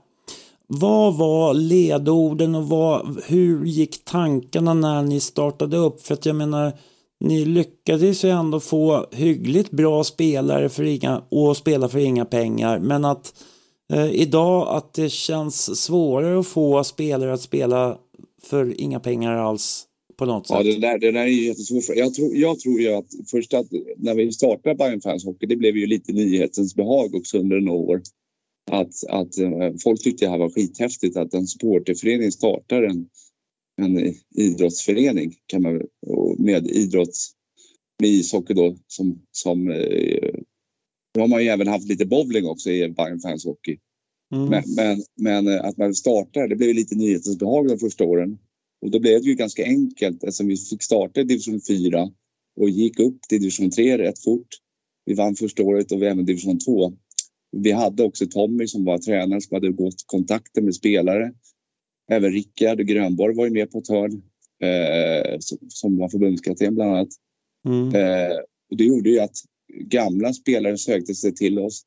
[0.66, 6.07] vad var ledorden och vad, hur gick tankarna när ni startade upp?
[6.07, 6.72] För att jag menar,
[7.20, 12.78] ni lyckades ju ändå få hyggligt bra spelare för inga, och spela för inga pengar,
[12.78, 13.35] men att
[13.92, 17.96] eh, idag att det känns svårare att få spelare att spela
[18.42, 19.87] för inga pengar alls
[20.22, 20.64] på något Ja, sätt.
[20.64, 21.96] det där, det där är ju jättesvårt.
[21.96, 25.56] Jag tror, jag tror ju att först att när vi startade Bayern Fans Hockey, det
[25.56, 28.02] blev ju lite nyhetens behag också under några år.
[28.70, 33.08] Att, att eh, folk tyckte det här var skithäftigt att en supporterförening startar en,
[33.82, 35.82] en idrottsförening kan man,
[36.38, 37.30] med idrotts
[38.00, 40.35] med ishockey då som, som eh,
[41.14, 43.78] nu har man ju även haft lite bowling också i Bayern Fans Hockey.
[44.35, 44.48] Mm.
[44.48, 48.38] Men, men, men eh, att man startar, det blev lite nyhetens behag de första åren.
[48.83, 52.11] Och då blev det ju ganska enkelt eftersom vi fick starta i division 4
[52.57, 54.49] och gick upp till division 3 rätt fort.
[55.05, 56.92] Vi vann första året och vi även division 2.
[57.57, 61.33] Vi hade också Tommy som var tränare som hade gått kontakter med spelare.
[62.11, 64.23] Även Rickard Grönborg var ju med på ett hörn
[64.62, 67.09] eh, som, var förbundskapten bland annat.
[67.68, 67.95] Mm.
[67.95, 68.37] Eh,
[68.71, 69.37] och det gjorde ju att
[69.85, 71.83] gamla spelare sökte sig till oss.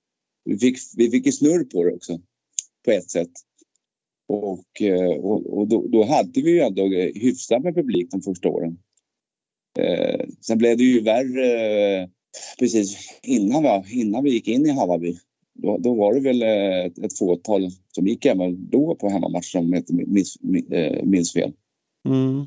[0.45, 2.19] Vi fick, vi fick snurr på det också
[2.85, 3.31] på ett sätt.
[4.27, 8.49] Och, eh, och, och då, då hade vi ju ändå hyfsat med publik de första
[8.49, 8.77] åren.
[9.79, 12.09] Eh, sen blev det ju värre eh,
[12.59, 13.83] precis innan, va?
[13.91, 15.17] innan vi gick in i Hammarby.
[15.53, 19.59] Då, då var det väl eh, ett, ett fåtal som gick även då på hemmamatcher
[19.59, 20.37] om jag inte minns,
[20.71, 21.51] eh, minns fel.
[22.07, 22.45] Mm.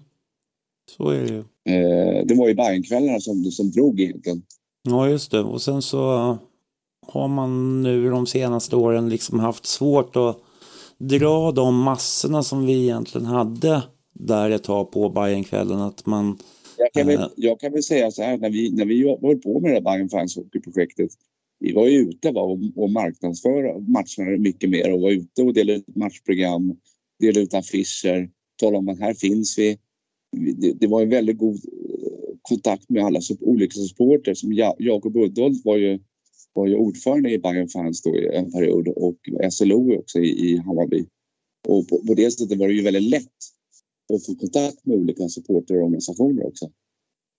[0.97, 1.39] Så är det ju.
[1.75, 4.43] Eh, det var ju Bajenkvällarna som, som drog egentligen.
[4.83, 5.41] Ja, just det.
[5.41, 5.99] Och sen så
[7.07, 10.41] har man nu de senaste åren liksom haft svårt att
[10.99, 13.83] dra de massorna som vi egentligen hade
[14.13, 15.79] där ett tag på Bajenkvällen.
[15.81, 16.39] Att man...
[16.79, 17.29] Jag kan, väl, Eh.
[17.37, 19.81] jag kan väl säga så här, när vi, när vi höll på med det här
[19.81, 21.11] Bayern Fans Hockey-projektet.
[21.61, 25.55] Vi var ju ute va, och, och marknadsföra matcherna mycket mer och var ute och
[25.55, 26.77] delade ut matchprogram,
[27.21, 28.31] delade ut affischer,
[28.61, 29.79] talade om att här finns vi.
[30.57, 34.35] Det, det var en väldigt god eh, kontakt med alla olika supporter.
[34.35, 35.99] Som Ja- Jakob Uddholt var ju,
[36.59, 39.19] var ju ordförande i Bayern Fans då i en period och
[39.53, 41.07] SLO också i, i Hammarby.
[41.69, 43.39] Och på, på det sättet var det ju väldigt lätt
[44.15, 46.71] att få kontakt med olika supporterorganisationer också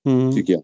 [0.08, 0.36] Mm.
[0.36, 0.64] tycker jag.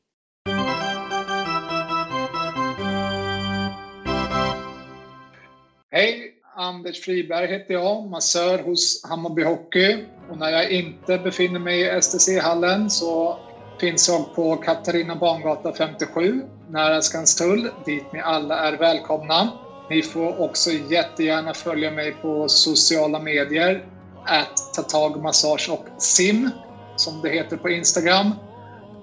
[5.91, 6.31] Hej!
[6.57, 10.05] Anders Friberg heter jag, massör hos Hammarby Hockey.
[10.29, 13.37] Och när jag inte befinner mig i STC-hallen så
[13.79, 19.49] finns jag på Katarina Bangata 57, nära Skanstull, dit ni alla är välkomna.
[19.89, 23.83] Ni får också jättegärna följa mig på sociala medier,
[24.25, 26.49] att tatagmassage och sim,
[26.95, 28.31] som det heter på Instagram.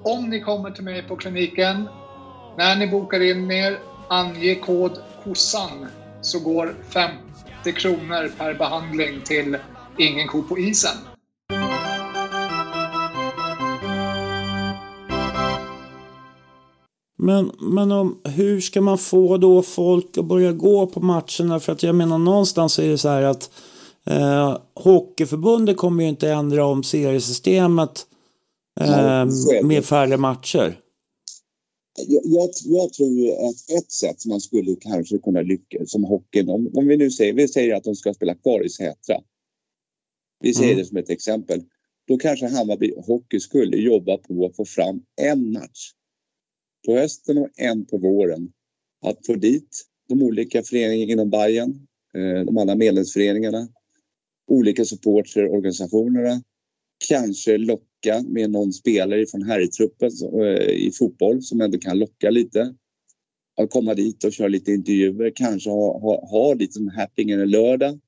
[0.02, 1.88] Om ni kommer till mig på kliniken,
[2.56, 5.86] när ni bokar in er, ange kod KOSSAN
[6.20, 9.56] så går 50 kronor per behandling till
[9.98, 11.11] Ingen ko på isen.
[17.22, 21.60] Men, men om, hur ska man få då folk att börja gå på matcherna?
[21.60, 23.50] För att jag menar någonstans är det så här att
[24.06, 28.06] eh, Hockeyförbundet kommer ju inte ändra om seriesystemet
[28.80, 30.78] eh, Nej, med färre matcher.
[32.08, 36.48] Jag, jag, jag tror att ett sätt som man skulle kanske kunna lyckas som hockeyn,
[36.48, 39.16] om, om vi nu säger, vi säger att de ska spela kvar i Sätra.
[40.40, 40.78] Vi säger Mm.
[40.78, 41.62] det som ett exempel.
[42.08, 45.92] Då kanske Hammarby Hockey skulle jobba på att få fram en match
[46.86, 48.52] på hösten och en på våren.
[49.04, 53.68] Att få dit de olika föreningarna inom Bayern, eh, de andra medlemsföreningarna,
[54.50, 56.42] olika supporterorganisationerna.
[57.08, 62.74] Kanske locka med någon spelare från herrtruppen eh, i fotboll som ändå kan locka lite.
[63.56, 67.50] Att komma dit och köra lite intervjuer, kanske ha, ha, ha lite som happening en
[67.50, 68.00] lördag.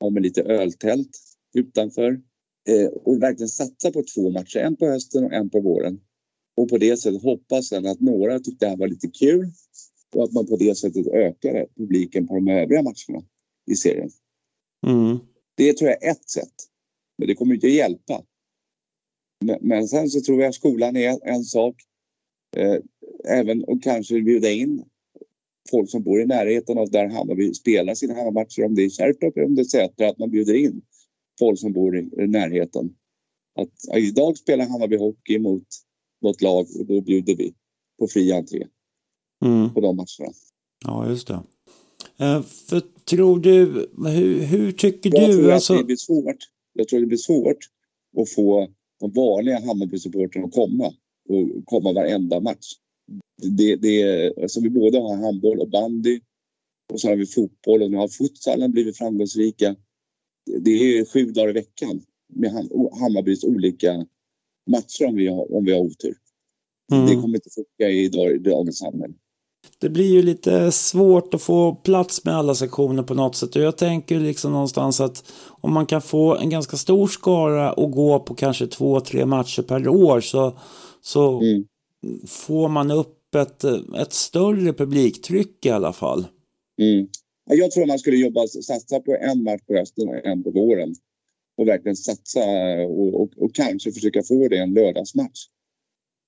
[0.00, 1.10] Ha med lite öltält
[1.54, 2.20] utanför.
[2.68, 6.00] Eh, och verkligen satsa på två matcher, en på hösten och en på våren.
[6.54, 9.50] Och på det sättet hoppas sen att några tyckte det här var lite kul
[10.14, 13.26] och att man på det sättet ökar publiken på de övriga matcherna
[13.70, 14.10] i serien.
[14.86, 15.18] Mm.
[15.54, 16.54] Det tror jag är ett sätt.
[17.18, 18.24] Men det kommer inte att hjälpa.
[19.44, 21.74] Men, men sen så tror jag skolan är en sak.
[22.56, 22.78] Eh,
[23.28, 24.84] även och kanske bjuda in
[25.70, 28.64] folk som bor i närheten av där Hammarby spelar sina hemmamatcher.
[28.64, 30.08] Om det är Kärrtorp om det är Sätra.
[30.08, 30.82] Att man bjuder in
[31.38, 32.96] folk som bor i, närheten.
[33.54, 35.66] Att idag spelar Hammarby hockey mot
[36.22, 37.54] något lag och då bjuder vi
[37.98, 38.66] på fri entré
[39.44, 39.74] Mm.
[39.74, 40.34] på de matcherna.
[40.84, 41.40] Ja, just det.
[42.18, 45.36] Eh, för tror du, hur, hur tycker Jag du?
[45.36, 46.36] tror att Alltså, det blir svårt.
[46.72, 47.58] Jag tror det blir svårt
[48.22, 48.68] att få
[49.00, 50.86] de vanliga Hammarby-supportrarna att komma
[51.28, 52.72] och komma varenda match.
[53.58, 56.20] Det, det, alltså vi både har handboll och bandy
[56.92, 59.76] och så har vi fotboll och nu har futsalen blivit framgångsrika.
[60.60, 64.06] Det är sju dagar i veckan med Ham- Hammarbys olika
[64.70, 66.14] matcher om vi har, om vi har otur.
[66.88, 67.22] Det mm.
[67.22, 69.14] kommer inte funka i, dag, i dagens samhälle.
[69.78, 73.56] Det blir ju lite svårt att få plats med alla sektioner på något sätt.
[73.56, 77.90] Och jag tänker liksom någonstans att om man kan få en ganska stor skara och
[77.90, 80.58] gå på kanske två, tre matcher per år så,
[81.00, 81.64] så Mm.
[82.26, 83.64] får man upp ett,
[84.00, 86.26] ett större publiktryck i alla fall.
[86.80, 87.08] Mm.
[87.50, 90.50] Ja, Jag tror man skulle jobba, satsa på en match på hösten och en på
[90.50, 90.94] våren.
[91.56, 92.44] Och verkligen satsa
[92.86, 95.46] och, och, och kanske försöka få det en lördagsmatch.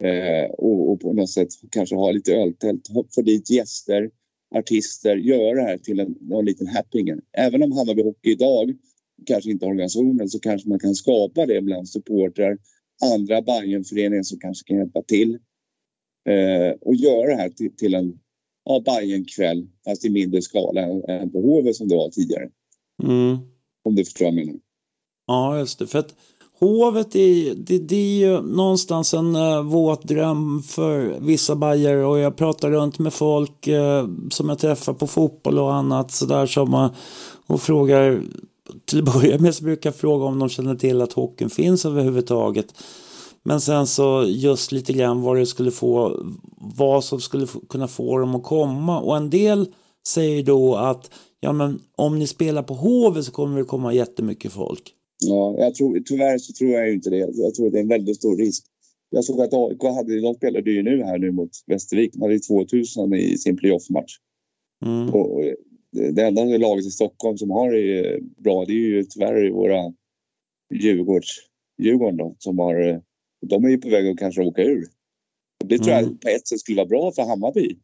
[0.02, 4.10] Eh, och, och på något sätt kanske ha lite öltält, få dit gäster,
[4.54, 7.20] artister, göra det här till en, någon liten happening.
[7.32, 8.74] Även om Hammarby Hockey idag
[9.26, 12.58] kanske inte har organisationen så kanske man kan skapa det bland supportrar,
[13.14, 15.38] andra Bajenföreningar som kanske kan hjälpa till.
[16.28, 18.18] Eh, och göra det här till, till en
[18.64, 22.50] ja, Bajenkväll fast i mindre skala än, än på Hovet som det var tidigare.
[23.02, 23.36] Mm.
[23.82, 24.60] Om du förstår vad jag menar.
[25.26, 25.86] Ja, just det.
[25.86, 26.14] För att
[26.60, 32.18] hovet är, det, det är ju någonstans en uh, våt dröm för vissa bajare och
[32.18, 36.74] jag pratar runt med folk uh, som jag träffar på fotboll och annat sådär som
[36.74, 36.90] uh,
[37.46, 38.22] och frågar
[38.84, 41.84] till att börja med så brukar jag fråga om de känner till att hockeyn finns
[41.84, 42.74] överhuvudtaget.
[43.42, 46.20] Men sen så just lite grann vad det skulle få,
[46.56, 49.00] vad som skulle få, kunna få dem att komma.
[49.00, 49.68] Och en del
[50.06, 51.10] säger då att
[51.40, 54.92] ja men om ni spelar på Hovet så kommer det komma jättemycket folk.
[55.28, 57.16] Ja, jag tror, tyvärr så tror jag inte det.
[57.32, 58.64] Jag tror det är en väldigt stor risk.
[59.10, 62.12] Jag såg att AIK hade, de spelade ju nu här nu mot Västervik.
[62.12, 64.12] De hade ju 2000 i sin playoffmatch.
[64.86, 65.14] Mm.
[65.14, 65.42] Och, och
[65.92, 69.94] det enda laget i Stockholm som har det bra det är ju tyvärr våra
[70.74, 71.28] Djurgårds,
[71.82, 72.98] Djurgården då, som har, eh,
[73.46, 74.86] de är ju på väg att kanske åka ur.
[75.64, 76.04] Det tror Mm.
[76.04, 77.76] jag på ett sätt skulle vara bra för Hammarby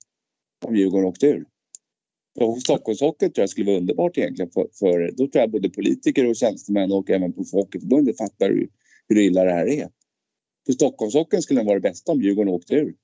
[0.66, 1.44] om Djurgården åkte ur.
[2.40, 4.50] För Stockholmshockey tror jag skulle vara underbart egentligen.
[4.50, 8.68] För, för då tror jag både politiker och tjänstemän och även på Hockeyförbundet fattar hur,
[9.09, 9.88] hur illa det här är.
[10.66, 12.94] För Stockholmshockeyn skulle vara det bästa om Djurgården åkte ur.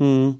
[0.00, 0.32] Mm.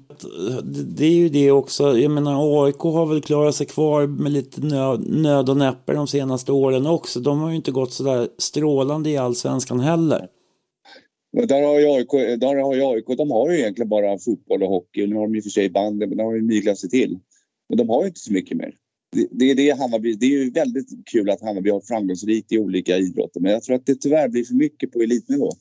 [0.63, 1.97] Det- Det är ju det också.
[1.97, 6.07] Jag menar AIK har väl klarat sig kvar med lite nö- nöd och näppe de
[6.07, 7.19] senaste åren också.
[7.19, 10.27] De har ju inte gått sådär strålande i allsvenskan heller.
[11.37, 14.63] Och där har ju AIK, där har ju AIK, de har ju egentligen bara fotboll
[14.63, 15.07] och hockey.
[15.07, 17.19] Nu har de i och för sig bandy, men de har ju myglat sig till.
[17.69, 18.75] Men de har ju inte så mycket mer.
[19.11, 22.57] Det, det är det Hammarby, det är ju väldigt kul att Hammarby har framgångsrikt i
[22.57, 23.39] olika idrotter.
[23.39, 25.51] Men jag tror att det tyvärr blir för mycket på elitnivå.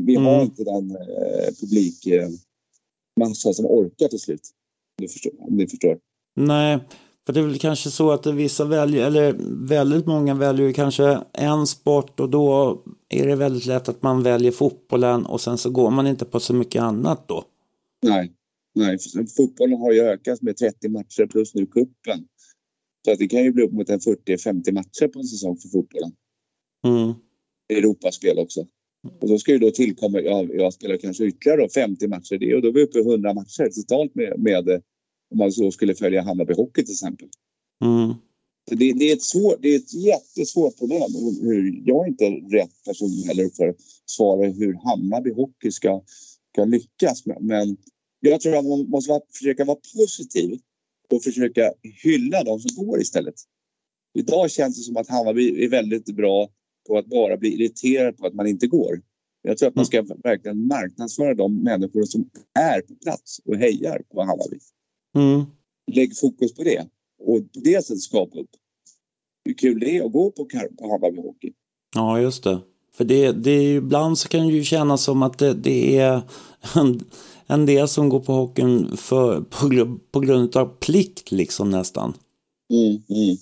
[0.00, 0.44] Vi har Mm.
[0.44, 2.28] inte den eh, publik eh,
[3.34, 4.40] som orkar till slut.
[4.98, 5.32] Om du förstår.
[5.38, 5.98] Om ni förstår.
[6.36, 6.78] Nej,
[7.26, 9.36] för det är väl kanske så att vissa väljer, eller
[9.68, 12.78] väldigt många väljer kanske en sport och då
[13.08, 16.40] är det väldigt lätt att man väljer fotbollen och sen så går man inte på
[16.40, 17.44] så mycket annat då.
[18.02, 18.32] Nej,
[18.74, 18.98] nej.
[19.36, 22.26] Fotbollen har ju ökat med 30 matcher plus nu kuppen.
[23.04, 25.68] Så att det kan ju bli upp mot en 40-50 matcher på en säsong för
[25.68, 26.12] fotbollen.
[26.84, 27.14] Mm.
[27.68, 28.66] Europaspel också.
[29.20, 32.54] Och då ska ju då tillkomma, ja, jag spelar kanske ytterligare då 50 matcher det
[32.54, 34.82] och då är vi uppe i 100 matcher totalt med, med
[35.30, 37.28] om man så skulle följa Hammarby Hockey till exempel.
[37.84, 38.14] Mm.
[38.70, 41.10] Det, det, är ett svår, det är ett jättesvårt problem.
[41.42, 46.02] Hur, jag är inte rätt person heller för att svara hur Hammarby Hockey ska,
[46.52, 47.26] ska lyckas.
[47.26, 47.76] Men- Men
[48.20, 50.60] Jag tror att man måste vara, försöka vara positiv
[51.10, 53.34] och försöka hylla de som går istället.
[54.14, 56.48] Idag känns det som att Hammarby är väldigt bra
[56.88, 59.02] på att bara bli irriterad på att man inte går.
[59.42, 64.02] Jag tror att man ska verkligen marknadsföra de människor som är på plats och hejar
[64.12, 64.58] på Hammarby.
[65.16, 65.44] Mm.
[65.92, 66.86] Lägg fokus på det
[67.22, 68.50] och på det sättet skapa upp
[69.44, 70.44] hur kul det är att gå på,
[70.78, 71.52] på Hammarby Hockey.
[71.94, 72.58] Ja, just det.
[72.92, 75.98] För det, det är ju, ibland så kan det ju kännas som att det, det
[75.98, 76.22] är
[76.76, 77.04] en,
[77.50, 82.14] en del som går på hockeyn för, på, på grund av plikt liksom nästan.
[82.72, 83.36] Mm, mm.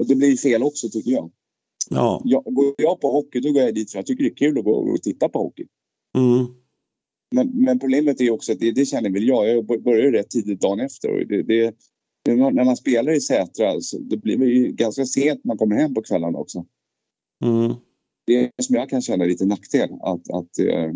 [0.00, 1.30] Och det blir fel också tycker jag.
[1.90, 2.22] Ja.
[2.24, 2.44] jag.
[2.44, 4.64] Går jag på hockey då går jag dit för jag tycker det är kul att
[4.64, 5.66] gå och titta på hockey.
[6.18, 6.46] Mm.
[7.34, 9.48] Men, men problemet är också att det, det känner väl jag.
[9.48, 11.10] Jag började rätt tidigt dagen efter.
[11.10, 15.58] Och det, det, när man spelar i Sätra så det blir ju ganska sent man
[15.58, 16.66] kommer hem på kvällarna också.
[17.44, 17.74] Mm.
[18.26, 19.90] Det är som jag kan känna lite nackdel.
[20.00, 20.92] Att, att, eh,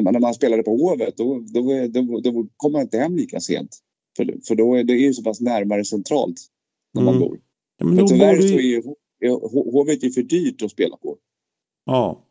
[0.00, 3.78] när, man, spelade på Hovet då, då, då, då kommer man inte hem lika sent.
[4.16, 6.36] För, för då är det ju så pass närmare centralt
[6.94, 7.28] när man Mm.
[7.28, 7.40] bor.
[7.78, 8.82] Ja, men tyvärr så är ju...
[9.52, 11.18] Hovet är för dyrt att spela på.
[11.84, 12.24] Ja.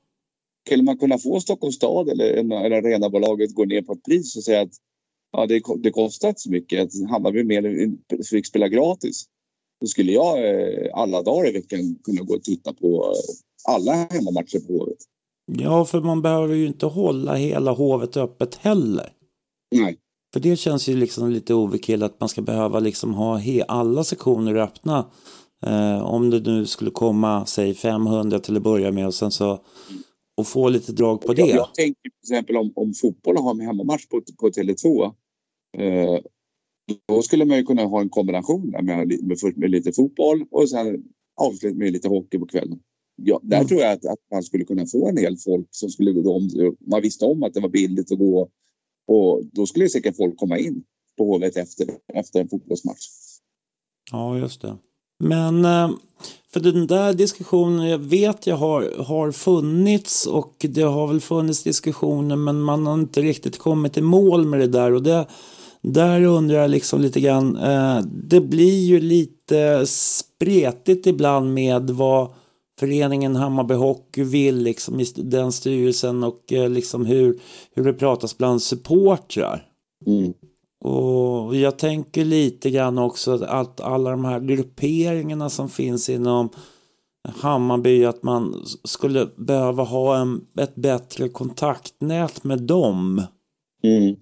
[0.65, 4.43] Skulle man kunna få Stockholms stad eller, eller arenabolaget gå ner på ett pris och
[4.43, 4.73] säga att
[5.31, 7.91] ja, det, det kostar så mycket, att Hammarby mer
[8.23, 9.25] fick spela gratis.
[9.81, 13.93] Då skulle jag eh, alla dagar i veckan kunna gå och titta på eh, alla
[13.93, 14.97] hemmamatcher på Hovet.
[15.59, 19.09] Ja, för man behöver ju inte hålla hela hovet öppet heller.
[19.75, 19.97] Nej.
[20.33, 24.03] För det känns ju liksom lite overkill att man ska behöva liksom ha he- alla
[24.03, 25.05] sektioner öppna.
[25.65, 29.59] Eh, om det nu skulle komma, säg 500 till att börja med och sen så
[30.37, 31.41] och få lite drag på det.
[31.41, 35.03] Jag, jag tänker till exempel om, om fotboll har med hemmamatch på, på Tele2.
[35.77, 36.19] Eh,
[37.07, 39.19] då skulle man ju kunna ha en kombination med, med,
[39.55, 41.03] med lite fotboll och sen
[41.41, 42.79] avsluta med lite hockey på kvällen.
[43.23, 43.67] Ja, där Mm.
[43.67, 46.49] tror jag att, att man skulle kunna få en del folk som skulle gå om.
[46.87, 48.49] Man visste om att det var billigt att gå
[49.07, 50.83] och då skulle säkert folk komma in
[51.17, 53.05] på Hovet efter, efter en fotbollsmatch.
[54.11, 54.77] Ja, just det.
[55.19, 55.89] Men eh,
[56.53, 61.63] för den där diskussionen, jag vet jag har, har funnits och det har väl funnits
[61.63, 65.27] diskussioner men man har inte riktigt kommit i mål med det där och det
[65.81, 72.33] där undrar jag liksom lite grann, eh, det blir ju lite spretigt ibland med vad
[72.81, 77.39] föreningen Hammarby Hockey vill liksom i den styrelsen och eh, liksom hur,
[77.73, 79.67] hur det pratas bland supportrar.
[80.05, 80.33] Mm.
[80.83, 86.49] Och jag tänker lite grann också att alla de här grupperingarna som finns inom
[87.27, 93.23] Hammarby, att man skulle behöva ha en, ett bättre kontaktnät med dem.
[93.83, 94.15] Mm.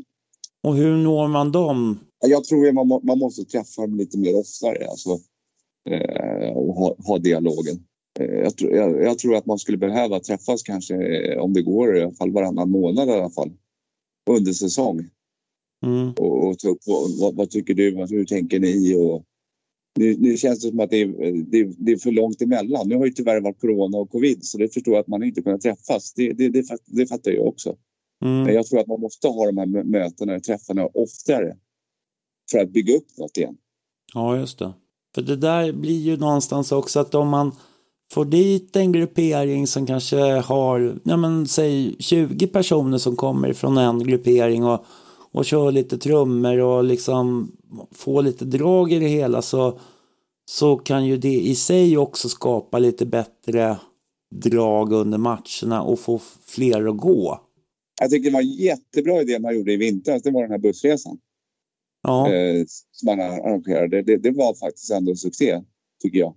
[0.64, 2.00] Och hur når man dem?
[2.28, 5.10] Jag tror att man, man måste träffa dem lite mer oftare alltså,
[5.90, 7.84] eh, och ha, ha dialogen.
[8.20, 11.62] Eh, jag, tror- jag, jag tror att man skulle behöva träffas kanske, eh, om det
[11.62, 13.52] går, i alla fall varannan månad i alla fall.
[14.30, 15.10] Under säsong.
[15.86, 16.12] Mm.
[16.12, 16.80] Och, och ta upp
[17.20, 18.96] vad, vad, tycker du, hur tänker ni?
[18.96, 19.24] Och,
[20.00, 21.08] nu, nu känns det som att det är,
[21.52, 22.90] det, det är för långt emellan.
[22.90, 25.42] Nu har ju tyvärr varit corona och covid så det förstår jag att man inte
[25.42, 26.14] kunnat träffas.
[26.14, 27.76] Det, det, det, fatt- det fattar jag också.
[28.22, 28.56] Men Mm.
[28.56, 31.58] jag tror att man måste ha de här mö- mötena, träffarna oftare.
[32.52, 33.58] För att bygga upp något igen.
[34.14, 34.74] Ja, just det.
[35.16, 37.52] För det där blir ju någonstans också att om man
[38.14, 43.78] får dit en gruppering som kanske har, ja men säg 20 personer som kommer från
[43.78, 44.86] en gruppering och,
[45.32, 47.52] och kör lite trummor och liksom
[47.92, 49.80] får lite drag i det hela så,
[50.50, 53.78] så kan ju det i sig också skapa lite bättre
[54.36, 57.40] drag under matcherna och få fler att gå.
[58.02, 60.22] Jag tycker det var en jättebra idé man gjorde i vintras.
[60.22, 61.20] Det var den här bussresan
[62.02, 64.02] Ja, eh, som man arrangerade.
[64.02, 65.62] Det, det var faktiskt ändå en succé,
[66.02, 66.36] tycker jag.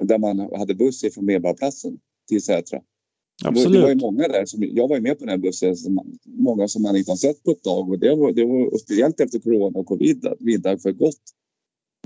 [0.00, 2.80] Där man hade buss ifrån Medborgarplatsen till Sätra.
[3.44, 4.00] Var- Det var ju absolut.
[4.02, 4.46] många där.
[4.46, 5.76] Som, jag var ju med på den här bussen.
[5.76, 7.88] Som, många som man inte har sett på ett tag.
[7.90, 10.26] Och det var, det var och speciellt efter corona och covid.
[10.26, 11.20] Att middag för gott.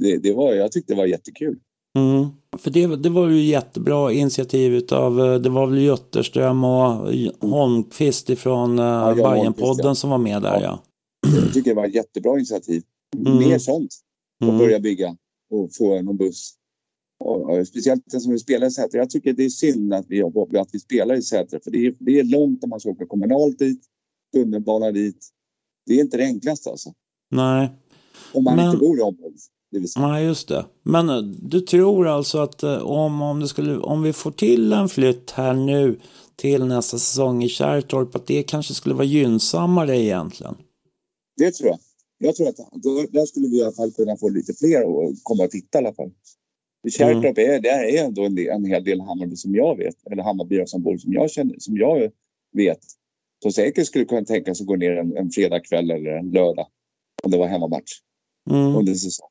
[0.01, 1.59] Det, det var, jag tyckte det var jättekul.
[1.99, 2.27] Mm.
[2.59, 8.31] För det, det var ju jättebra initiativ utav, eh, det var väl Götterström och Holmqvist
[8.31, 9.95] ifrån Jan uh, Bajenpodden ja.
[9.95, 10.83] som var med där ja.
[11.45, 12.83] Jag tycker det var ett jättebra initiativ.
[13.27, 13.39] Mm.
[13.39, 13.95] Mer sånt.
[14.41, 14.59] och Mm.
[14.59, 15.17] börja bygga
[15.51, 16.55] och få någon buss.
[17.21, 18.99] Och, speciellt den som vill spela i Sätra.
[18.99, 21.95] Jag tycker det är synd att vi, att vi spelar i Sätra för det är,
[21.99, 23.81] det är långt om man ska åka kommunalt dit,
[24.35, 25.29] tunnelbana dit.
[25.87, 26.93] Det är inte det enklaste alltså.
[27.31, 27.71] Nej,
[28.33, 29.41] Om man Men- inte bor i området.
[29.99, 30.67] Nej just det.
[30.83, 34.73] Men eh, du tror alltså att eh, om, om, det skulle, om vi får till
[34.73, 35.99] en flytt här nu
[36.37, 40.55] till nästa säsong i Kärrtorp att det kanske skulle vara gynnsammare egentligen?
[41.37, 41.79] Det tror jag.
[42.19, 45.15] Jag tror att då, där skulle vi i alla fall kunna få lite fler att
[45.23, 46.11] komma och titta i alla fall.
[46.91, 50.23] Kärrtorp är, där är ändå en, del, en hel del Hammarby som jag vet, eller
[50.23, 52.11] Hammarbyare som bor som jag känner, som jag
[52.53, 52.79] vet.
[53.43, 56.67] som säkert skulle kunna tänka sig att gå ner en, en fredagkväll eller en lördag
[57.23, 57.93] om det var hemmamatch
[58.51, 58.77] Mm.
[58.77, 59.29] under säsong.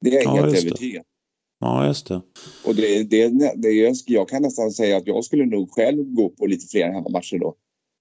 [0.00, 1.04] Det är jag Ja, helt övertygad.
[1.60, 2.20] Ja, just det.
[2.66, 6.46] Och det, det, det, jag kan nästan säga att jag skulle nog själv gå på
[6.46, 7.54] lite fler hemmamatcher då.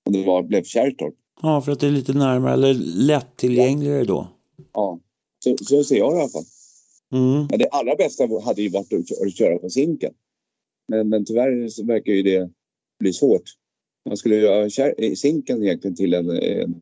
[0.05, 1.13] Om det var, blev Kärrtorp.
[1.41, 4.27] Ja, för att det är lite närmare eller lättillgängligare då.
[4.73, 4.99] Ja,
[5.43, 6.43] så, så ser jag det i alla fall.
[7.13, 7.47] Mm.
[7.49, 10.13] Men det allra bästa hade ju varit att kö- att köra på Zinken.
[10.87, 12.49] Men, men tyvärr så verkar ju det
[12.99, 13.43] bli svårt.
[14.09, 16.81] Man skulle göra Kär- Zinken egentligen till en, en,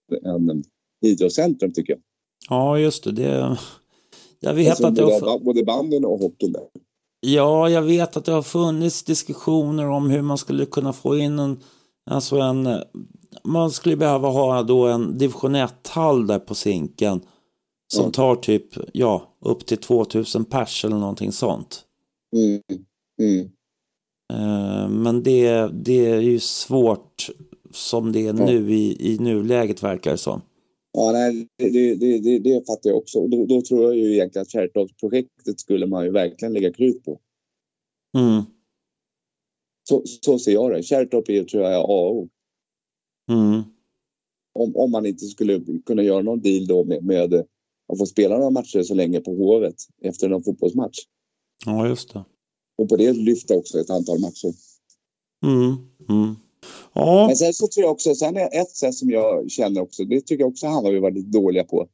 [0.49, 0.63] en
[1.05, 2.01] idrottscentrum tycker jag.
[2.49, 3.11] Ja, just det.
[3.11, 3.57] det.
[4.39, 5.19] Jag vet Alltså, att det har...
[5.21, 6.63] både, både banden och hockeyn där.
[7.19, 11.39] Ja, jag vet att det har funnits diskussioner om hur man skulle kunna få in
[11.39, 11.59] en,
[12.09, 12.69] alltså en,
[13.43, 17.21] man skulle behöva ha då en division 1-hall där på Zinken
[17.93, 18.11] som Ja.
[18.11, 21.83] tar typ, ja, upp till 2000 pers eller någonting sånt.
[22.35, 22.61] Mm.
[23.21, 23.49] Mm.
[24.33, 27.29] Eh, Men det, det är ju svårt
[27.71, 30.41] som det är nu i, i nuläget verkar det som.
[30.91, 33.27] Ja, nej, det, det, det, det, fattar jag också.
[33.27, 37.19] Då, då tror jag ju egentligen att Kärrtorpsprojektet skulle man ju verkligen lägga krut på.
[38.17, 38.43] Mm,
[39.89, 40.83] Så, så ser jag det.
[40.83, 42.29] Kärrtorp är tror jag A och O.
[43.31, 43.61] mm,
[44.53, 47.45] Om, om man inte skulle kunna göra någon deal då med, med
[47.87, 50.99] att få spela några matcher så länge på Hovet efter någon fotbollsmatch.
[51.65, 52.25] ja, just det.
[52.77, 54.53] Och på det lyfta också ett antal matcher.
[55.45, 55.75] Mm,
[56.09, 56.35] mm.
[56.93, 60.03] Ja, Men sen så tror jag också, sen är ett sätt som jag känner också,
[60.03, 61.87] det tycker jag också Hammarby var lite dåliga på.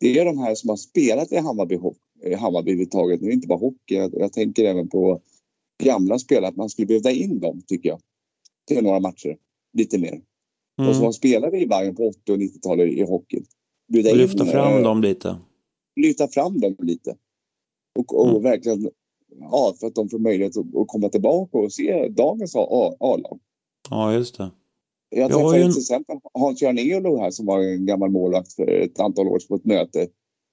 [0.00, 1.78] Det är de här som har spelat i Hammarby,
[2.24, 3.94] i Hammarby överhuvudtaget, nu inte bara hockey.
[3.94, 5.20] Jag, jag tänker även på
[5.82, 8.00] gamla spelare, att man skulle bjuda in dem tycker jag.
[8.68, 9.36] Till några matcher,
[9.72, 10.20] lite mer.
[10.78, 11.12] Och som mm.
[11.12, 13.42] spelat i Bayern på 80 och 90-talet i hockey.
[13.92, 15.36] Bjuda in, lyfta fram eh, dem lite.
[15.96, 17.16] lyfta fram dem lite.
[17.98, 18.42] Och, och Mm.
[18.42, 18.90] verkligen,
[19.40, 23.38] ja, för att de får möjlighet att, komma tillbaka och se dagens A-lag.
[23.90, 24.50] Ja, just det.
[25.10, 28.66] Jag träffade ju en- till exempel Hans-Göran Elo här som var en gammal målvakt för
[28.68, 30.08] ett antal år sedan på ett möte.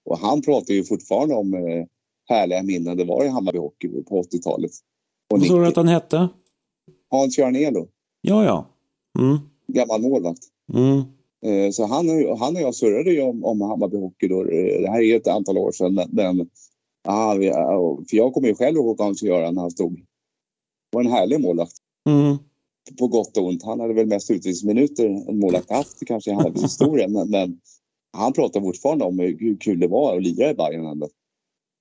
[0.06, 1.86] Och han pratar ju fortfarande om eh,
[2.30, 4.72] härliga minnen det var i Hammarby Hockey på 80-talet.
[5.32, 5.68] Och Vad sa du 90.
[5.70, 6.30] att han hette?
[7.10, 7.88] Hans-Göran Elo,
[8.22, 8.66] Ja, ja.
[9.20, 10.40] Mm, gammal målvakt.
[10.74, 11.02] mm,
[11.74, 14.42] så han, och- han och jag surrade ju om, om Hammarby Hockey då.
[14.42, 16.00] Eh, Det här är ju ett antal år sedan.
[16.12, 16.50] Men,
[17.08, 17.50] ah, vi,
[18.10, 19.94] för jag kommer ju själv ihåg Hans-Göran när han stod.
[19.96, 21.74] Det var en härlig målvakt.
[22.10, 22.38] mm.
[23.00, 23.64] På gott och ont.
[23.64, 27.08] Han hade väl mest utvisningsminuter en målvakt haft kanske i Hammarbys historia.
[27.08, 27.60] Men, men
[28.18, 31.08] han pratar fortfarande om hur kul det var att lira i Bayern ändå.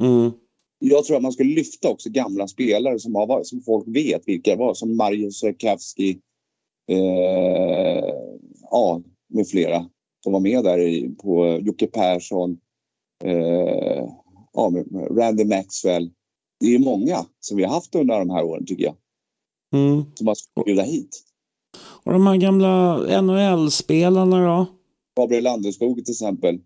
[0.02, 0.30] Mm.
[0.78, 4.22] Jag tror att man skulle lyfta också gamla spelare som, har varit, som folk vet
[4.28, 4.74] vilka det var.
[4.74, 6.18] Som Marius Rekavski.
[6.90, 8.14] Eh,
[8.70, 9.86] ja, med flera.
[10.24, 12.58] Som var med där i, på Jocke Persson.
[13.24, 14.04] Eh,
[14.52, 14.72] ja,
[15.10, 16.10] Randy Maxwell.
[16.60, 18.94] Det är många som vi har haft under de här åren tycker jag.
[19.74, 20.04] Mm.
[20.14, 21.22] Som man ska bjuda hit.
[22.04, 24.66] Och de här gamla NHL-spelarna då?
[25.16, 26.58] Gabriel Landeskog till exempel.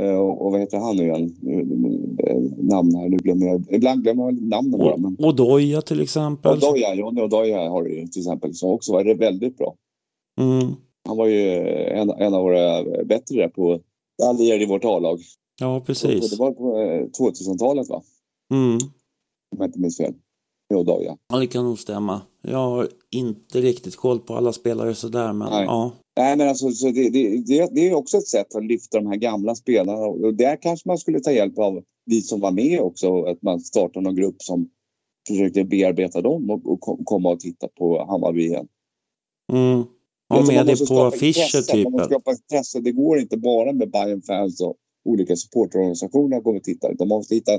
[0.00, 1.36] Eh, och, och vad heter han nu igen?
[1.48, 3.64] Eh, Namn här, nu glömmer jag.
[3.70, 4.96] Ibland glömmer jag namnen bara.
[4.96, 5.16] Men...
[5.18, 6.52] Odoja till exempel.
[6.56, 9.74] Odoja, Johnny Odoja har du ju till exempel som också var väldigt bra.
[10.40, 10.74] Mm.
[11.08, 13.80] Han var ju en, en av våra bättre där på
[14.22, 15.20] allierade i vårt A-lag.
[15.60, 16.30] Ja, precis.
[16.30, 18.02] Det var på eh, 2000-talet va?
[18.54, 18.74] Mm.
[19.52, 20.14] Om jag inte minns fel.
[20.70, 21.16] Med Odoja.
[21.32, 22.20] Ja, det kan nog stämma.
[22.42, 25.64] Jag har inte riktigt koll på alla spelare sådär, men Nej.
[25.64, 25.92] ja.
[26.16, 29.16] Nej men alltså så det, det, det, är också ett sätt att lyfta de här
[29.16, 30.06] gamla spelarna.
[30.06, 33.22] Och där kanske man skulle ta hjälp av vi som var med också.
[33.22, 34.70] Att man startar någon grupp som
[35.28, 38.68] försökte bearbeta dem och, och kom, komma och titta på Hammarby igen.
[39.52, 39.84] Mm.
[40.32, 41.84] Ha med det på affischer typ.
[41.84, 42.80] Man måste skapa intresse.
[42.80, 46.88] Det går inte bara med bayern fans och olika supporterorganisationer att gå och titta.
[46.92, 47.52] Utan man måste hitta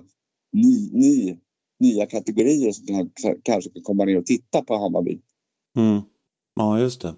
[0.53, 1.37] ny, ny,
[1.79, 3.09] nya kategorier som kan,
[3.43, 5.19] kanske kan komma ner och titta på Hammarby.
[5.77, 6.01] Mm.
[6.55, 7.13] Ja, just det.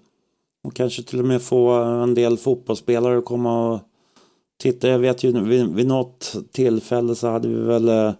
[0.64, 3.80] Och kanske till och med få en del fotbollsspelare att komma och
[4.62, 4.88] titta.
[4.88, 8.12] Jag vet ju vid, vid något tillfälle så hade vi väl eh,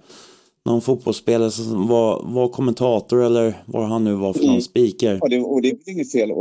[0.64, 4.60] någon fotbollsspelare som var, var kommentator eller vad han nu var för någon Mm.
[4.60, 5.22] speaker.
[5.22, 6.36] Och det, och det är inget fel att,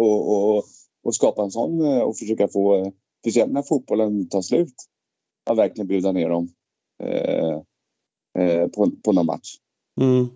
[1.09, 2.91] att skapa en sån eh, och försöka få, eh,
[3.21, 4.73] speciellt när fotbollen tar slut,
[5.49, 6.49] att verkligen bjuda ner dem
[7.03, 7.61] eh,
[8.39, 9.55] eh, på, på någon match.
[10.01, 10.27] Mm.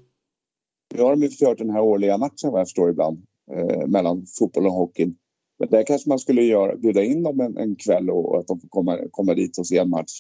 [0.96, 4.26] Nu har de ju kört den här årliga matchen vad jag förstår ibland eh, mellan
[4.40, 5.14] fotboll och hockey.
[5.60, 8.48] Men där kanske man skulle göra, bjuda in dem en, en kväll och, och att
[8.48, 10.20] de får komma, komma dit och se en match.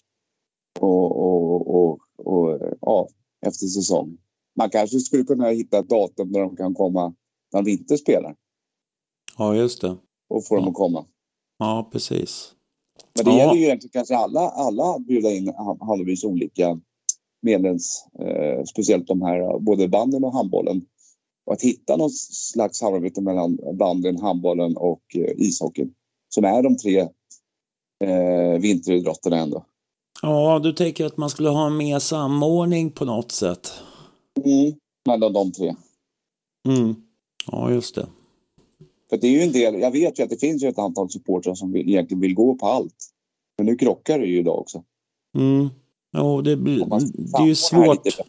[0.79, 3.07] Och, och, och, och ja,
[3.45, 4.17] efter säsong.
[4.55, 7.13] Man kanske skulle kunna hitta ett datum där de kan komma
[7.53, 8.35] när de inte spelar
[9.37, 9.97] Ja, just det.
[10.29, 11.05] Och få dem att komma.
[11.57, 12.51] Ja, precis.
[13.15, 13.37] Men det Ja.
[13.37, 16.79] gäller ju egentligen kanske alla, alla att bjuda in Ha- Hammarbys olika
[17.41, 20.81] medlems, eh, speciellt de här både banden och handbollen.
[21.45, 25.93] Och att hitta någon slags samarbete mellan banden, handbollen och eh, ishockeyn.
[26.29, 26.99] som är de tre
[28.03, 29.65] eh, vinteridrotterna ändå.
[30.21, 33.71] Ja, du tänker att man skulle ha mer samordning på något sätt?
[34.45, 34.73] Mm,
[35.07, 35.75] mellan de tre.
[36.67, 36.95] Mm.
[37.51, 38.07] Ja, just det.
[39.09, 41.09] För det är ju en del, jag vet ju att det finns ju ett antal
[41.09, 42.95] supportrar som vill, egentligen vill gå på allt.
[43.57, 44.83] Men nu krockar det ju idag också.
[45.37, 45.69] Mm.
[46.17, 46.85] Jo, det, blir,
[47.15, 48.05] det är ju svårt.
[48.05, 48.23] lite.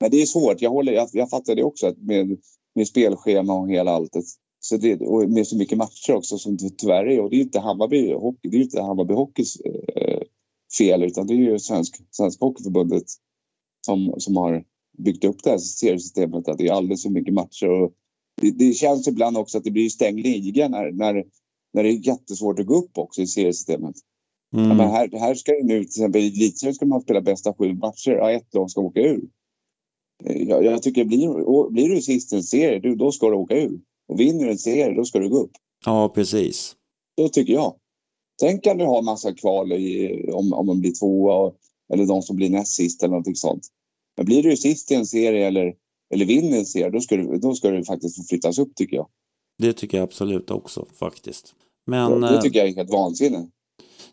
[0.00, 2.38] Men det är svårt, jag, håller, jag, jag fattar det också med,
[2.74, 4.24] med spelschema och hela alltet.
[4.60, 7.20] Så det, och med så mycket matcher också som det tyvärr är.
[7.20, 10.20] Och det är inte Hammarby Hockey, det är inte Hammarby Hockeys eh,
[10.78, 13.04] fel utan det är ju Svensk, Svenska Hockeyförbundet
[13.86, 14.64] som, som har
[14.98, 16.48] byggt upp det här seriesystemet.
[16.48, 17.68] Att det är alldeles för mycket matcher.
[17.68, 17.92] Och
[18.40, 21.24] det, det känns ibland också att det blir stängd liga när, när,
[21.72, 23.94] när det är jättesvårt att gå upp också i seriesystemet.
[24.50, 24.76] Ja, Mm.
[24.76, 27.72] men här, här ska ju nu till exempel i elitserien ska man spela bästa sju
[27.74, 28.10] matcher.
[28.10, 29.24] Ja, ett lag ska åka ur.
[30.24, 33.36] Eh, Jag, jag tycker blir, blir du sist i en serie, du, då ska du
[33.36, 33.80] åka ur.
[34.08, 35.50] Och vinner du en serie, då ska du gå upp.
[35.84, 36.76] Ja, precis.
[37.20, 37.74] Så tycker jag.
[38.40, 41.52] Sen kan du ha en massa kval i, om, om man blir tvåa
[41.92, 43.62] eller de som blir näst sist eller någonting sånt.
[44.16, 45.74] Men blir du sist i en serie eller,
[46.14, 49.08] eller vinner en serie, då ska, du, då ska du faktiskt flyttas upp tycker jag.
[49.58, 51.54] Det tycker jag absolut också faktiskt.
[51.86, 53.46] Men, det eh, tycker jag är helt vansinne.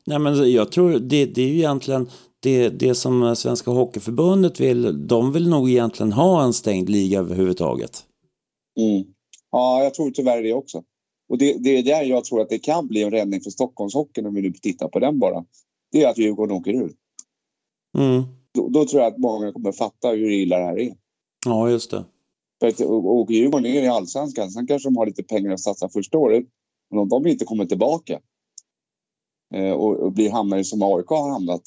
[0.06, 5.08] nej, men jag tror det, det är ju egentligen det, det som Svenska Hockeyförbundet vill.
[5.08, 8.06] De vill nog egentligen ha en stängd liga överhuvudtaget.
[8.80, 9.06] Mm.
[9.52, 10.84] Ja, jag tror tyvärr det också.
[11.30, 14.26] Och det, det är där jag tror att det kan bli en räddning för Stockholmshockeyn
[14.26, 15.45] om vi nu tittar på den bara.
[15.91, 16.93] Det är att Djurgården åker ur.
[17.97, 18.24] Mm.
[18.54, 20.95] Då, då tror jag att många kommer fatta hur illa det här är.
[21.46, 22.06] Ja, just det.
[22.60, 26.18] För åker Djurgården ner i allsvenskan, sen kanske de har lite pengar att satsa första
[26.18, 26.46] året.
[26.89, 28.20] Men om de inte kommer tillbaka
[29.54, 31.62] eh, och, och blir hamnare som AIK har hamnat.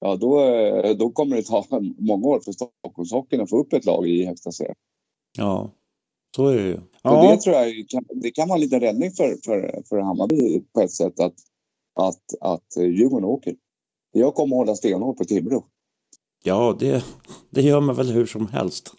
[0.00, 1.66] Ja, då, eh, då kommer det ta
[1.98, 4.76] många år för Stockholmshockeyn att få upp ett lag i högsta serien.
[5.38, 5.70] Ja,
[6.36, 6.74] så är det ju.
[6.74, 10.00] Och Ja, det tror jag kan, det kan vara en liten räddning för, för, för
[10.00, 11.34] Hammarby på ett sätt att,
[11.94, 13.54] att, att Djurgården åker.
[14.12, 15.64] Jag kommer hålla stenhårt på Timrå.
[16.42, 17.04] Ja det,
[17.50, 18.92] det gör man väl hur som helst.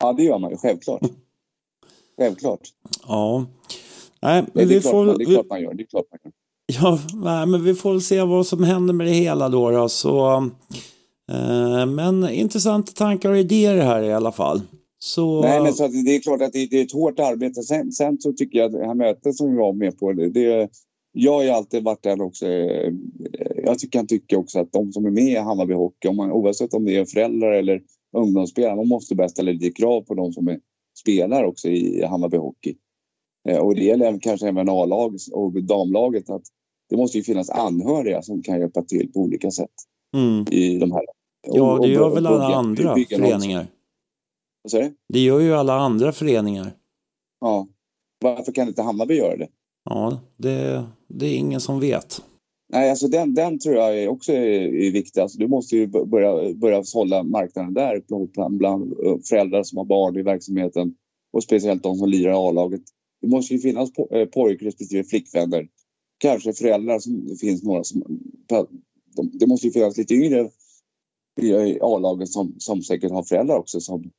[0.00, 1.02] Ja, det gör man ju självklart.
[2.18, 2.60] Självklart.
[3.08, 3.46] Ja.
[4.22, 5.74] Nej, men det, är vi klart får, man, det är klart man gör.
[5.74, 6.32] Det är klart man gör.
[6.82, 9.70] ja, nej, men vi får se vad som händer med det hela då.
[9.70, 10.36] då så,
[11.32, 14.60] eh, men intressanta tankar och idéer här i alla fall.
[14.98, 17.62] Så, Nej, men så det är klart att det, det är ett hårt arbete.
[17.62, 20.68] Sen, sen så tycker jag att det här mötet som vi var med på, det,
[21.20, 22.46] jag har ju alltid varit den också.
[22.46, 22.92] eh,
[23.64, 26.74] Jag kan tycka också att de som är med i Hammarby Hockey, om man, oavsett
[26.74, 27.82] om det är föräldrar eller
[28.16, 30.60] ungdomsspelare, man måste börja ställa lite krav på de som är,
[31.00, 32.74] spelar också i Hammarby Hockey.
[33.48, 36.42] Eh, Och det gäller kanske även A-lag och damlaget att
[36.90, 39.70] det måste ju finnas anhöriga som kan hjälpa till på olika sätt
[40.16, 41.02] mm, i de här.
[41.46, 42.56] ja, och- det gör och- väl och alla bygga-
[42.88, 43.66] andra föreningar.
[44.62, 44.94] Vad säger du?
[45.12, 46.72] Det gör ju alla andra föreningar.
[47.40, 47.66] Ja.
[48.20, 49.48] Varför kan inte Hammarby göra det?
[49.88, 52.22] Ja, det, det är ingen som vet.
[52.72, 55.20] Nej, alltså den, den tror jag också är, är viktig.
[55.20, 58.02] Alltså, du måste ju börja, börja hålla marknaden där
[58.34, 60.94] bland, bland eh, föräldrar som har barn i verksamheten
[61.32, 62.80] och speciellt de som lirar i A-laget.
[63.20, 65.68] Det måste ju finnas eh, pojk respektive flickvänner.
[66.18, 68.02] Kanske föräldrar som finns några som...
[68.48, 70.50] de- Det måste ju finnas lite yngre
[71.40, 74.10] i A-laget som, som säkert har föräldrar också som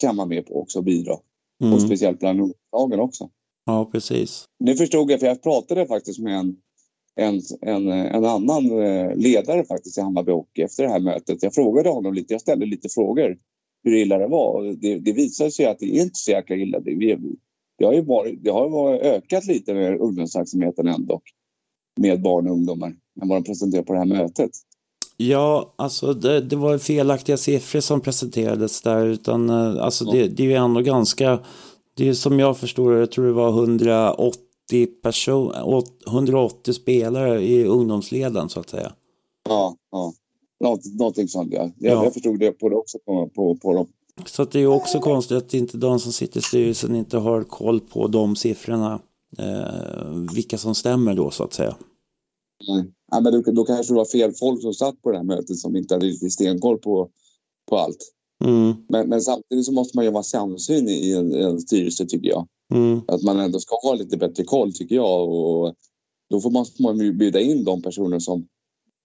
[0.00, 1.12] kan vara med på också och bidra.
[1.12, 1.80] Och Mm.
[1.80, 3.30] speciellt bland ungdomslagen också.
[3.68, 4.44] Ja, precis.
[4.64, 6.56] Nu förstod jag, för jag pratade faktiskt med en,
[7.16, 11.42] en, en, en annan eh, ledare faktiskt i Hammarby Hockey efter det här mötet.
[11.42, 13.36] Jag frågade honom lite, jag ställde lite frågor
[13.84, 14.76] hur illa det var.
[14.80, 16.80] Det, det visade sig att det är inte så jäkla illa.
[16.80, 17.18] Det, vi,
[17.78, 21.20] det har ju varit, det har varit ökat lite med ungdomsverksamheten ändå.
[22.00, 22.88] Med barn och ungdomar
[23.22, 24.50] än vad de presenterade på det här mötet.
[25.16, 29.06] Ja, alltså det, det var felaktiga siffror som presenterades där.
[29.06, 30.12] Utan, eh, alltså Ja.
[30.12, 31.38] det, det är ju ändå ganska,
[31.98, 35.52] det är som jag förstår jag tror det var 180 person,
[36.06, 38.92] 180 spelare i ungdomsleden så att säga.
[39.48, 40.12] Ja, ja.
[40.64, 41.70] Något, någonting sånt ja.
[41.78, 42.04] Jag, Ja.
[42.04, 43.86] jag förstod det på det också på, på, på dem.
[44.26, 47.42] Så att det är också konstigt att inte de som sitter i styrelsen inte har
[47.44, 49.00] koll på de siffrorna.
[49.38, 51.76] Eh, vilka som stämmer då så att säga.
[52.68, 52.84] Nej.
[53.10, 55.58] Ja, men då, då kanske det var fel folk som satt på det här mötet
[55.58, 57.08] som inte hade riktigt stenkoll på,
[57.68, 58.12] på allt.
[58.44, 62.06] Mm, Men, men samtidigt så måste man ju vara samsyn i en, i en styrelse
[62.06, 62.46] tycker jag.
[62.74, 65.28] mm, Att man ändå ska ha lite bättre koll tycker jag.
[65.28, 65.74] Och
[66.30, 68.46] då får man, måste man ju bjuda in de personer som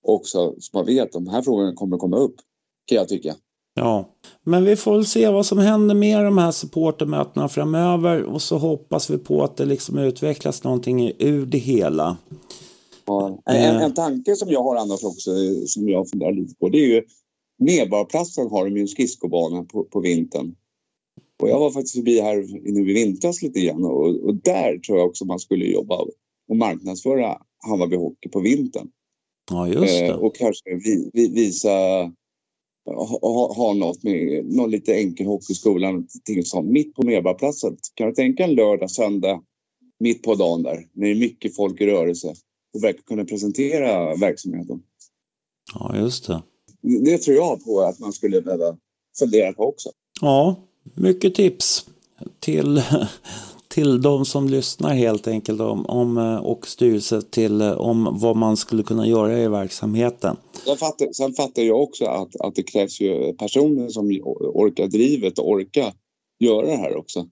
[0.08, 2.36] också som man vet att de här frågorna kommer att komma upp.
[2.86, 3.36] Kan jag tycka.
[3.76, 4.10] ja.
[4.46, 8.24] Men vi får väl se vad som händer med de här supportermötena framöver.
[8.24, 12.18] Och så hoppas vi på att det liksom utvecklas någonting ur det hela.
[13.06, 13.42] Ja.
[13.46, 15.32] En, en tanke som jag har annars också
[15.68, 17.02] som jag funderar lite på det är ju
[17.60, 20.56] Medborgarplatsen har de ju en skridskobana på, på vintern.
[21.42, 24.98] Och jag var faktiskt förbi här nu i vintras lite grann och, och där tror
[24.98, 26.06] jag också man skulle jobba
[26.48, 27.38] och marknadsföra
[27.68, 28.88] Hammarby Hockey på vintern.
[29.52, 30.06] Ja, just det.
[30.06, 31.70] Eh, och kanske vi, vi, visa,
[33.22, 36.04] ha, ha, något med någon lite enkel hockeyskola,
[36.44, 37.78] som mitt på Medborgarplatsen.
[37.94, 39.44] Kan du tänka en lördag, söndag,
[40.00, 42.34] mitt på dagen där, när det är mycket folk i rörelse
[42.74, 44.84] och verkligen kunna presentera verksamheten.
[45.74, 46.44] Ja, just det.
[46.84, 48.78] Det tror jag på att man skulle behöva
[49.20, 49.90] fundera på också.
[50.22, 50.56] Ja,
[50.96, 51.86] mycket tips
[52.40, 52.82] till,
[53.68, 58.84] till de som lyssnar helt enkelt om, om, och styrelse till om vad man skulle
[58.84, 60.38] kunna göra i verksamheten.
[60.66, 64.22] Sen fattar, sen fattar jag också att, att det krävs ju personer som
[64.54, 65.94] orkar drivet och orkar
[66.40, 67.28] göra det här också.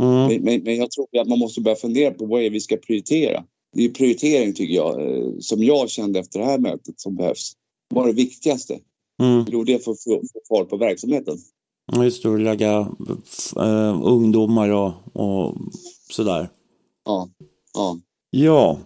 [0.00, 0.26] Mm.
[0.26, 2.76] Men, men, men, jag tror att man måste börja fundera på vad är vi ska
[2.76, 3.44] prioritera.
[3.76, 7.52] Det är prioritering tycker jag, eh, som jag kände efter det här mötet som behövs.
[7.94, 8.78] Vad är det viktigaste?
[9.22, 9.64] Mm.
[9.66, 11.38] Det är för att få fart på verksamheten.
[11.96, 12.80] Just det, att lägga
[13.56, 15.54] uh, ungdomar och, och
[16.10, 16.48] sådär.
[17.04, 17.28] Ja.
[17.74, 17.98] Ja.
[18.30, 18.78] Ja.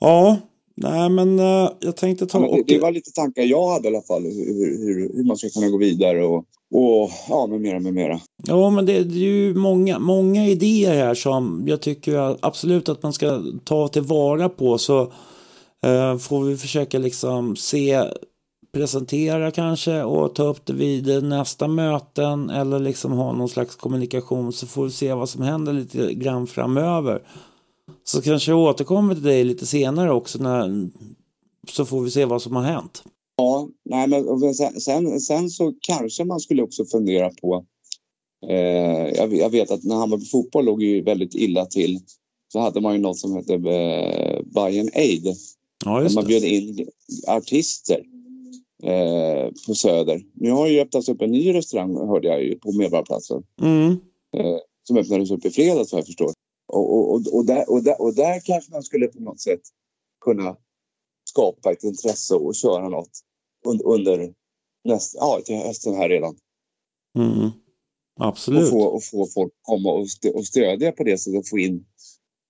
[0.00, 0.36] Ja,
[0.74, 2.40] nej men uh, jag tänkte ta...
[2.40, 5.36] Ja, det, det, var lite tankar jag hade i alla fall, hur, hur, hur man
[5.36, 6.44] ska kunna gå vidare och,
[6.74, 8.20] och ja, med mera, med mera.
[8.46, 13.02] Ja, men det, det, är ju många, många idéer här som jag tycker absolut att
[13.02, 14.78] man ska ta tillvara på.
[14.78, 15.12] Så
[15.84, 18.04] Eh, får vi försöka liksom se
[18.72, 24.52] presentera kanske och ta upp det vid nästa möten eller liksom ha någon slags kommunikation
[24.52, 27.22] så får vi se vad som händer lite grann framöver.
[28.04, 30.90] Så kanske jag återkommer till dig lite senare också när,
[31.70, 33.04] så får vi se vad som har hänt.
[33.36, 37.64] Ja, nej men sen, sen så kanske man skulle också fundera på
[38.48, 42.00] eh, jag, jag, vet att när Hammarby fotboll låg ju väldigt illa till
[42.52, 45.36] så hade man ju något som hette eh, Bayern Aid.
[45.84, 46.88] Ja, just man bjöd in
[47.26, 48.04] artister
[48.82, 50.22] eh, på Söder.
[50.34, 53.42] Nu har ju öppnats upp en ny restaurang hörde jag ju på Medborgarplatsen.
[53.62, 53.90] Mm.
[54.36, 56.32] Eh, som öppnades upp i fredags vad jag förstår.
[56.68, 59.60] Och, och, och, där, och, där, och där kanske man skulle på något sätt
[60.24, 60.56] kunna
[61.28, 63.10] skapa ett intresse och köra något
[63.66, 64.34] under, under
[64.84, 66.36] nästa, ja, till hösten här redan.
[67.18, 67.50] Mm.
[68.20, 68.62] Absolut.
[68.62, 71.58] Och få, och få folk komma och, stö, och stödja på det sättet och få
[71.58, 71.84] in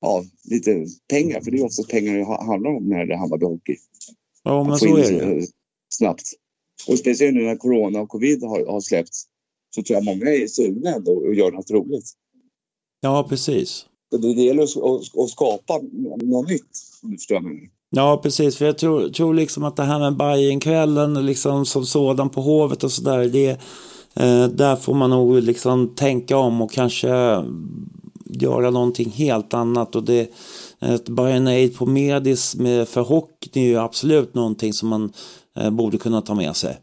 [0.01, 1.40] ja, lite pengar.
[1.40, 3.76] För det är oftast pengar det handlar om när det handlar om hockey.
[4.42, 5.47] Ja, men så är det
[5.94, 6.32] snabbt.
[6.88, 9.26] Och speciellt nu när corona och covid har, har släppts
[9.74, 12.12] så tror jag många är sugna ändå att göra något roligt.
[13.01, 13.86] Ja, precis.
[14.11, 15.80] Det gäller att, att skapa
[16.22, 16.62] något nytt,
[17.03, 17.70] om du förstår mig.
[17.90, 18.57] Ja, precis.
[18.57, 22.84] För jag tror, tror liksom att det här med Bajenkvällen liksom som sådan på Hovet
[22.84, 23.51] och sådär, det
[24.14, 27.09] eh, där får man nog liksom tänka om och kanske
[28.29, 29.97] göra någonting helt annat.
[29.97, 30.31] Och det,
[30.81, 35.12] ett Bayern Aid på Medis med, för hockey är ju absolut någonting som man
[35.57, 36.79] eh, borde kunna ta med sig.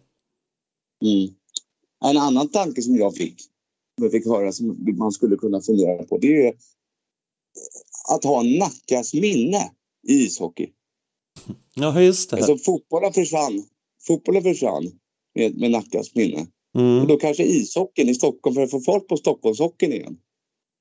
[1.06, 1.34] Mm.
[2.06, 3.42] En annan tanke som jag fick,
[3.96, 6.54] som jag fick höra som man skulle kunna fundera på, det är
[8.10, 9.72] att ha Nackas minne
[10.08, 10.70] i ishockey.
[11.76, 12.38] Ja, just det.
[12.38, 13.64] Alltså fotbollen försvann.
[14.08, 14.92] Fotbollen försvann
[15.36, 16.48] med, med Nackas minne.
[16.78, 17.02] Mm.
[17.02, 20.18] Och då kanske ishockeyn i Stockholm, för att få fart på Stockholmshockeyn igen.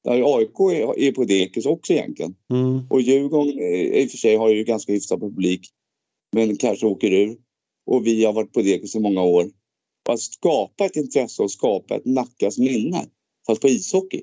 [0.04, 2.34] Där AIK är, är på dekis också egentligen.
[2.50, 2.86] Mm.
[2.90, 5.60] Och Djurgården i och för sig har ju ganska hyfsad publik.
[6.32, 7.36] Men kanske åker ur.
[7.86, 9.50] Och vi har varit på dekis i många år.
[10.08, 13.06] Att skapa ett intresse och skapa ett Nackas minne.
[13.46, 14.22] Fast på ishockey.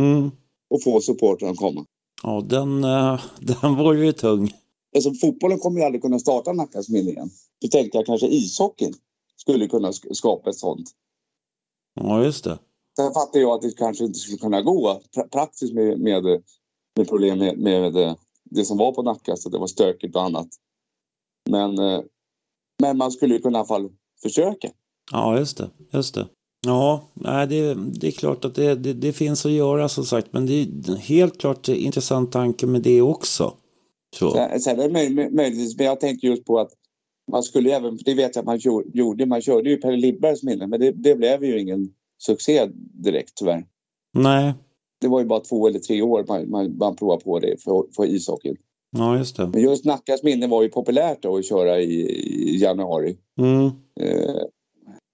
[0.00, 0.30] Mm.
[0.70, 1.86] Och få supportrarna att komma.
[2.22, 3.20] Ja, den, uh,
[3.62, 4.50] den var ju tung.
[4.94, 7.30] Alltså, fotbollen kommer ju aldrig kunna starta Nackas minne igen.
[7.60, 8.94] Då tänkte jag kanske ishockeyn
[9.36, 10.90] skulle kunna skapa ett sånt.
[11.94, 12.58] Ja, just det.
[12.96, 15.00] Sen fattar jag att det kanske inte skulle kunna gå
[15.32, 16.24] praktiskt med, med,
[16.96, 18.16] med problem med, med
[18.50, 20.48] det som var på Nacka, så det var stökigt och annat.
[21.50, 22.00] Men, eh,
[22.82, 23.90] men man skulle kunna i alla fall
[24.22, 24.70] försöka.
[25.12, 25.70] Ja, just det.
[25.92, 26.28] Just det.
[26.66, 30.32] Ja, nej, det, det är klart att det, det, det, finns att göra som sagt,
[30.32, 33.54] men det är helt klart en intressant tanke med det också.
[34.16, 34.30] Så.
[34.60, 36.70] Sen är det möjligtvis, men jag tänkte just på att
[37.30, 40.66] man skulle även, det vet jag att man gjorde, man körde ju Pelle Lindbergs minne,
[40.66, 42.68] men det, det blev ju ingen succé
[43.04, 43.66] direkt tyvärr.
[44.12, 44.54] Nej.
[45.00, 47.84] Det var ju bara två eller tre år man, man, man provade på det för,
[47.96, 48.56] för ishockeyn.
[48.96, 49.46] Ja, just det.
[49.46, 52.00] Men just Nackas minne var ju populärt då att köra i,
[52.54, 53.16] i januari.
[53.40, 53.66] Mm.
[54.00, 54.42] Eh,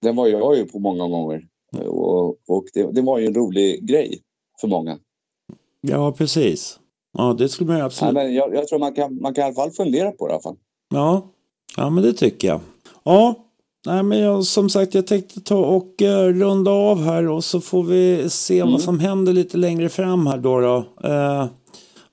[0.01, 1.47] den var jag ju på många gånger.
[1.77, 4.21] Och, och det, det, var ju en rolig grej
[4.61, 4.99] för många.
[5.81, 6.79] Ja, precis.
[7.17, 8.13] Ja, det skulle man absolut...
[8.15, 10.31] Ja, men jag, jag tror man kan, man kan i alla fall fundera på det
[10.31, 10.57] i alla fall.
[10.93, 11.27] Ja,
[11.77, 12.59] ja men det tycker jag.
[13.03, 13.35] Ja,
[13.85, 17.61] Nej, men jag, som sagt, jag tänkte ta och uh, runda av här och så
[17.61, 18.71] får vi se mm.
[18.71, 20.59] vad som händer lite längre fram här då.
[20.59, 20.77] då.
[21.09, 21.45] Uh,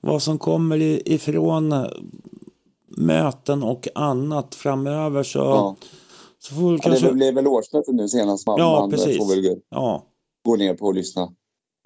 [0.01, 1.87] vad som kommer ifrån uh,
[2.97, 5.23] möten och annat framöver.
[5.23, 5.75] Så, ja.
[6.39, 7.07] så får vi ja, kanske...
[7.07, 8.47] Det blev väl årsmöte nu senast.
[8.47, 9.17] Man, ja, man precis.
[9.17, 10.05] får väl ja.
[10.45, 11.33] gå ner på och lyssna.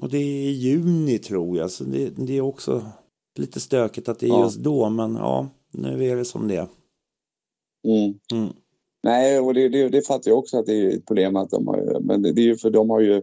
[0.01, 2.85] Och det är i juni tror jag, så det, det är också
[3.39, 4.43] lite stökigt att det är Ja.
[4.43, 6.67] just då, men ja, nu är det som det är.
[7.87, 8.13] Mm.
[8.33, 8.53] Mm.
[9.03, 11.35] Nej, och det, det, det fattar jag också att det är ett problem.
[11.35, 13.21] Att de har, men det är ju för de har ju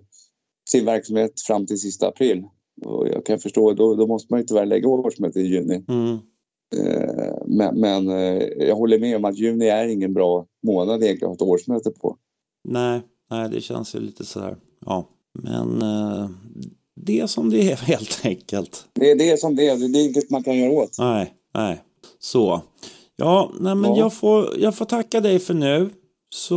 [0.71, 2.45] sin verksamhet fram till sista april.
[2.85, 5.85] Och jag kan förstå, då, då måste man ju tyvärr lägga årsmötet i juni.
[5.89, 6.19] Mm.
[6.77, 11.33] Eh, Men, men eh, jag håller med om att juni är ingen bra månad egentligen
[11.33, 12.17] att ha ett årsmöte på.
[12.69, 13.01] Nej,
[13.31, 14.57] nej, det känns ju lite sådär.
[14.87, 15.09] Ja,
[15.43, 16.31] men eh,
[16.97, 18.85] det är som det är helt enkelt.
[18.93, 20.97] Det, det är som det är, det är inget man kan göra åt.
[20.99, 21.83] Nej, nej.
[22.19, 22.63] Så.
[23.21, 23.99] Ja, nej, men Ja.
[23.99, 25.91] Jag, får, jag får tacka dig för nu.
[26.35, 26.55] Så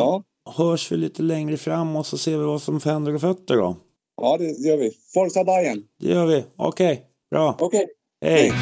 [0.00, 0.22] Ja,
[0.56, 3.76] hörs vi lite längre fram och så ser vi vad som händer och fötter då.
[4.22, 4.90] ja det gör vi.
[5.14, 5.82] Forza Bayern.
[6.00, 6.44] Det gör vi.
[6.56, 7.56] Okej, bra.
[7.60, 7.86] Okej.
[8.24, 8.52] Hej.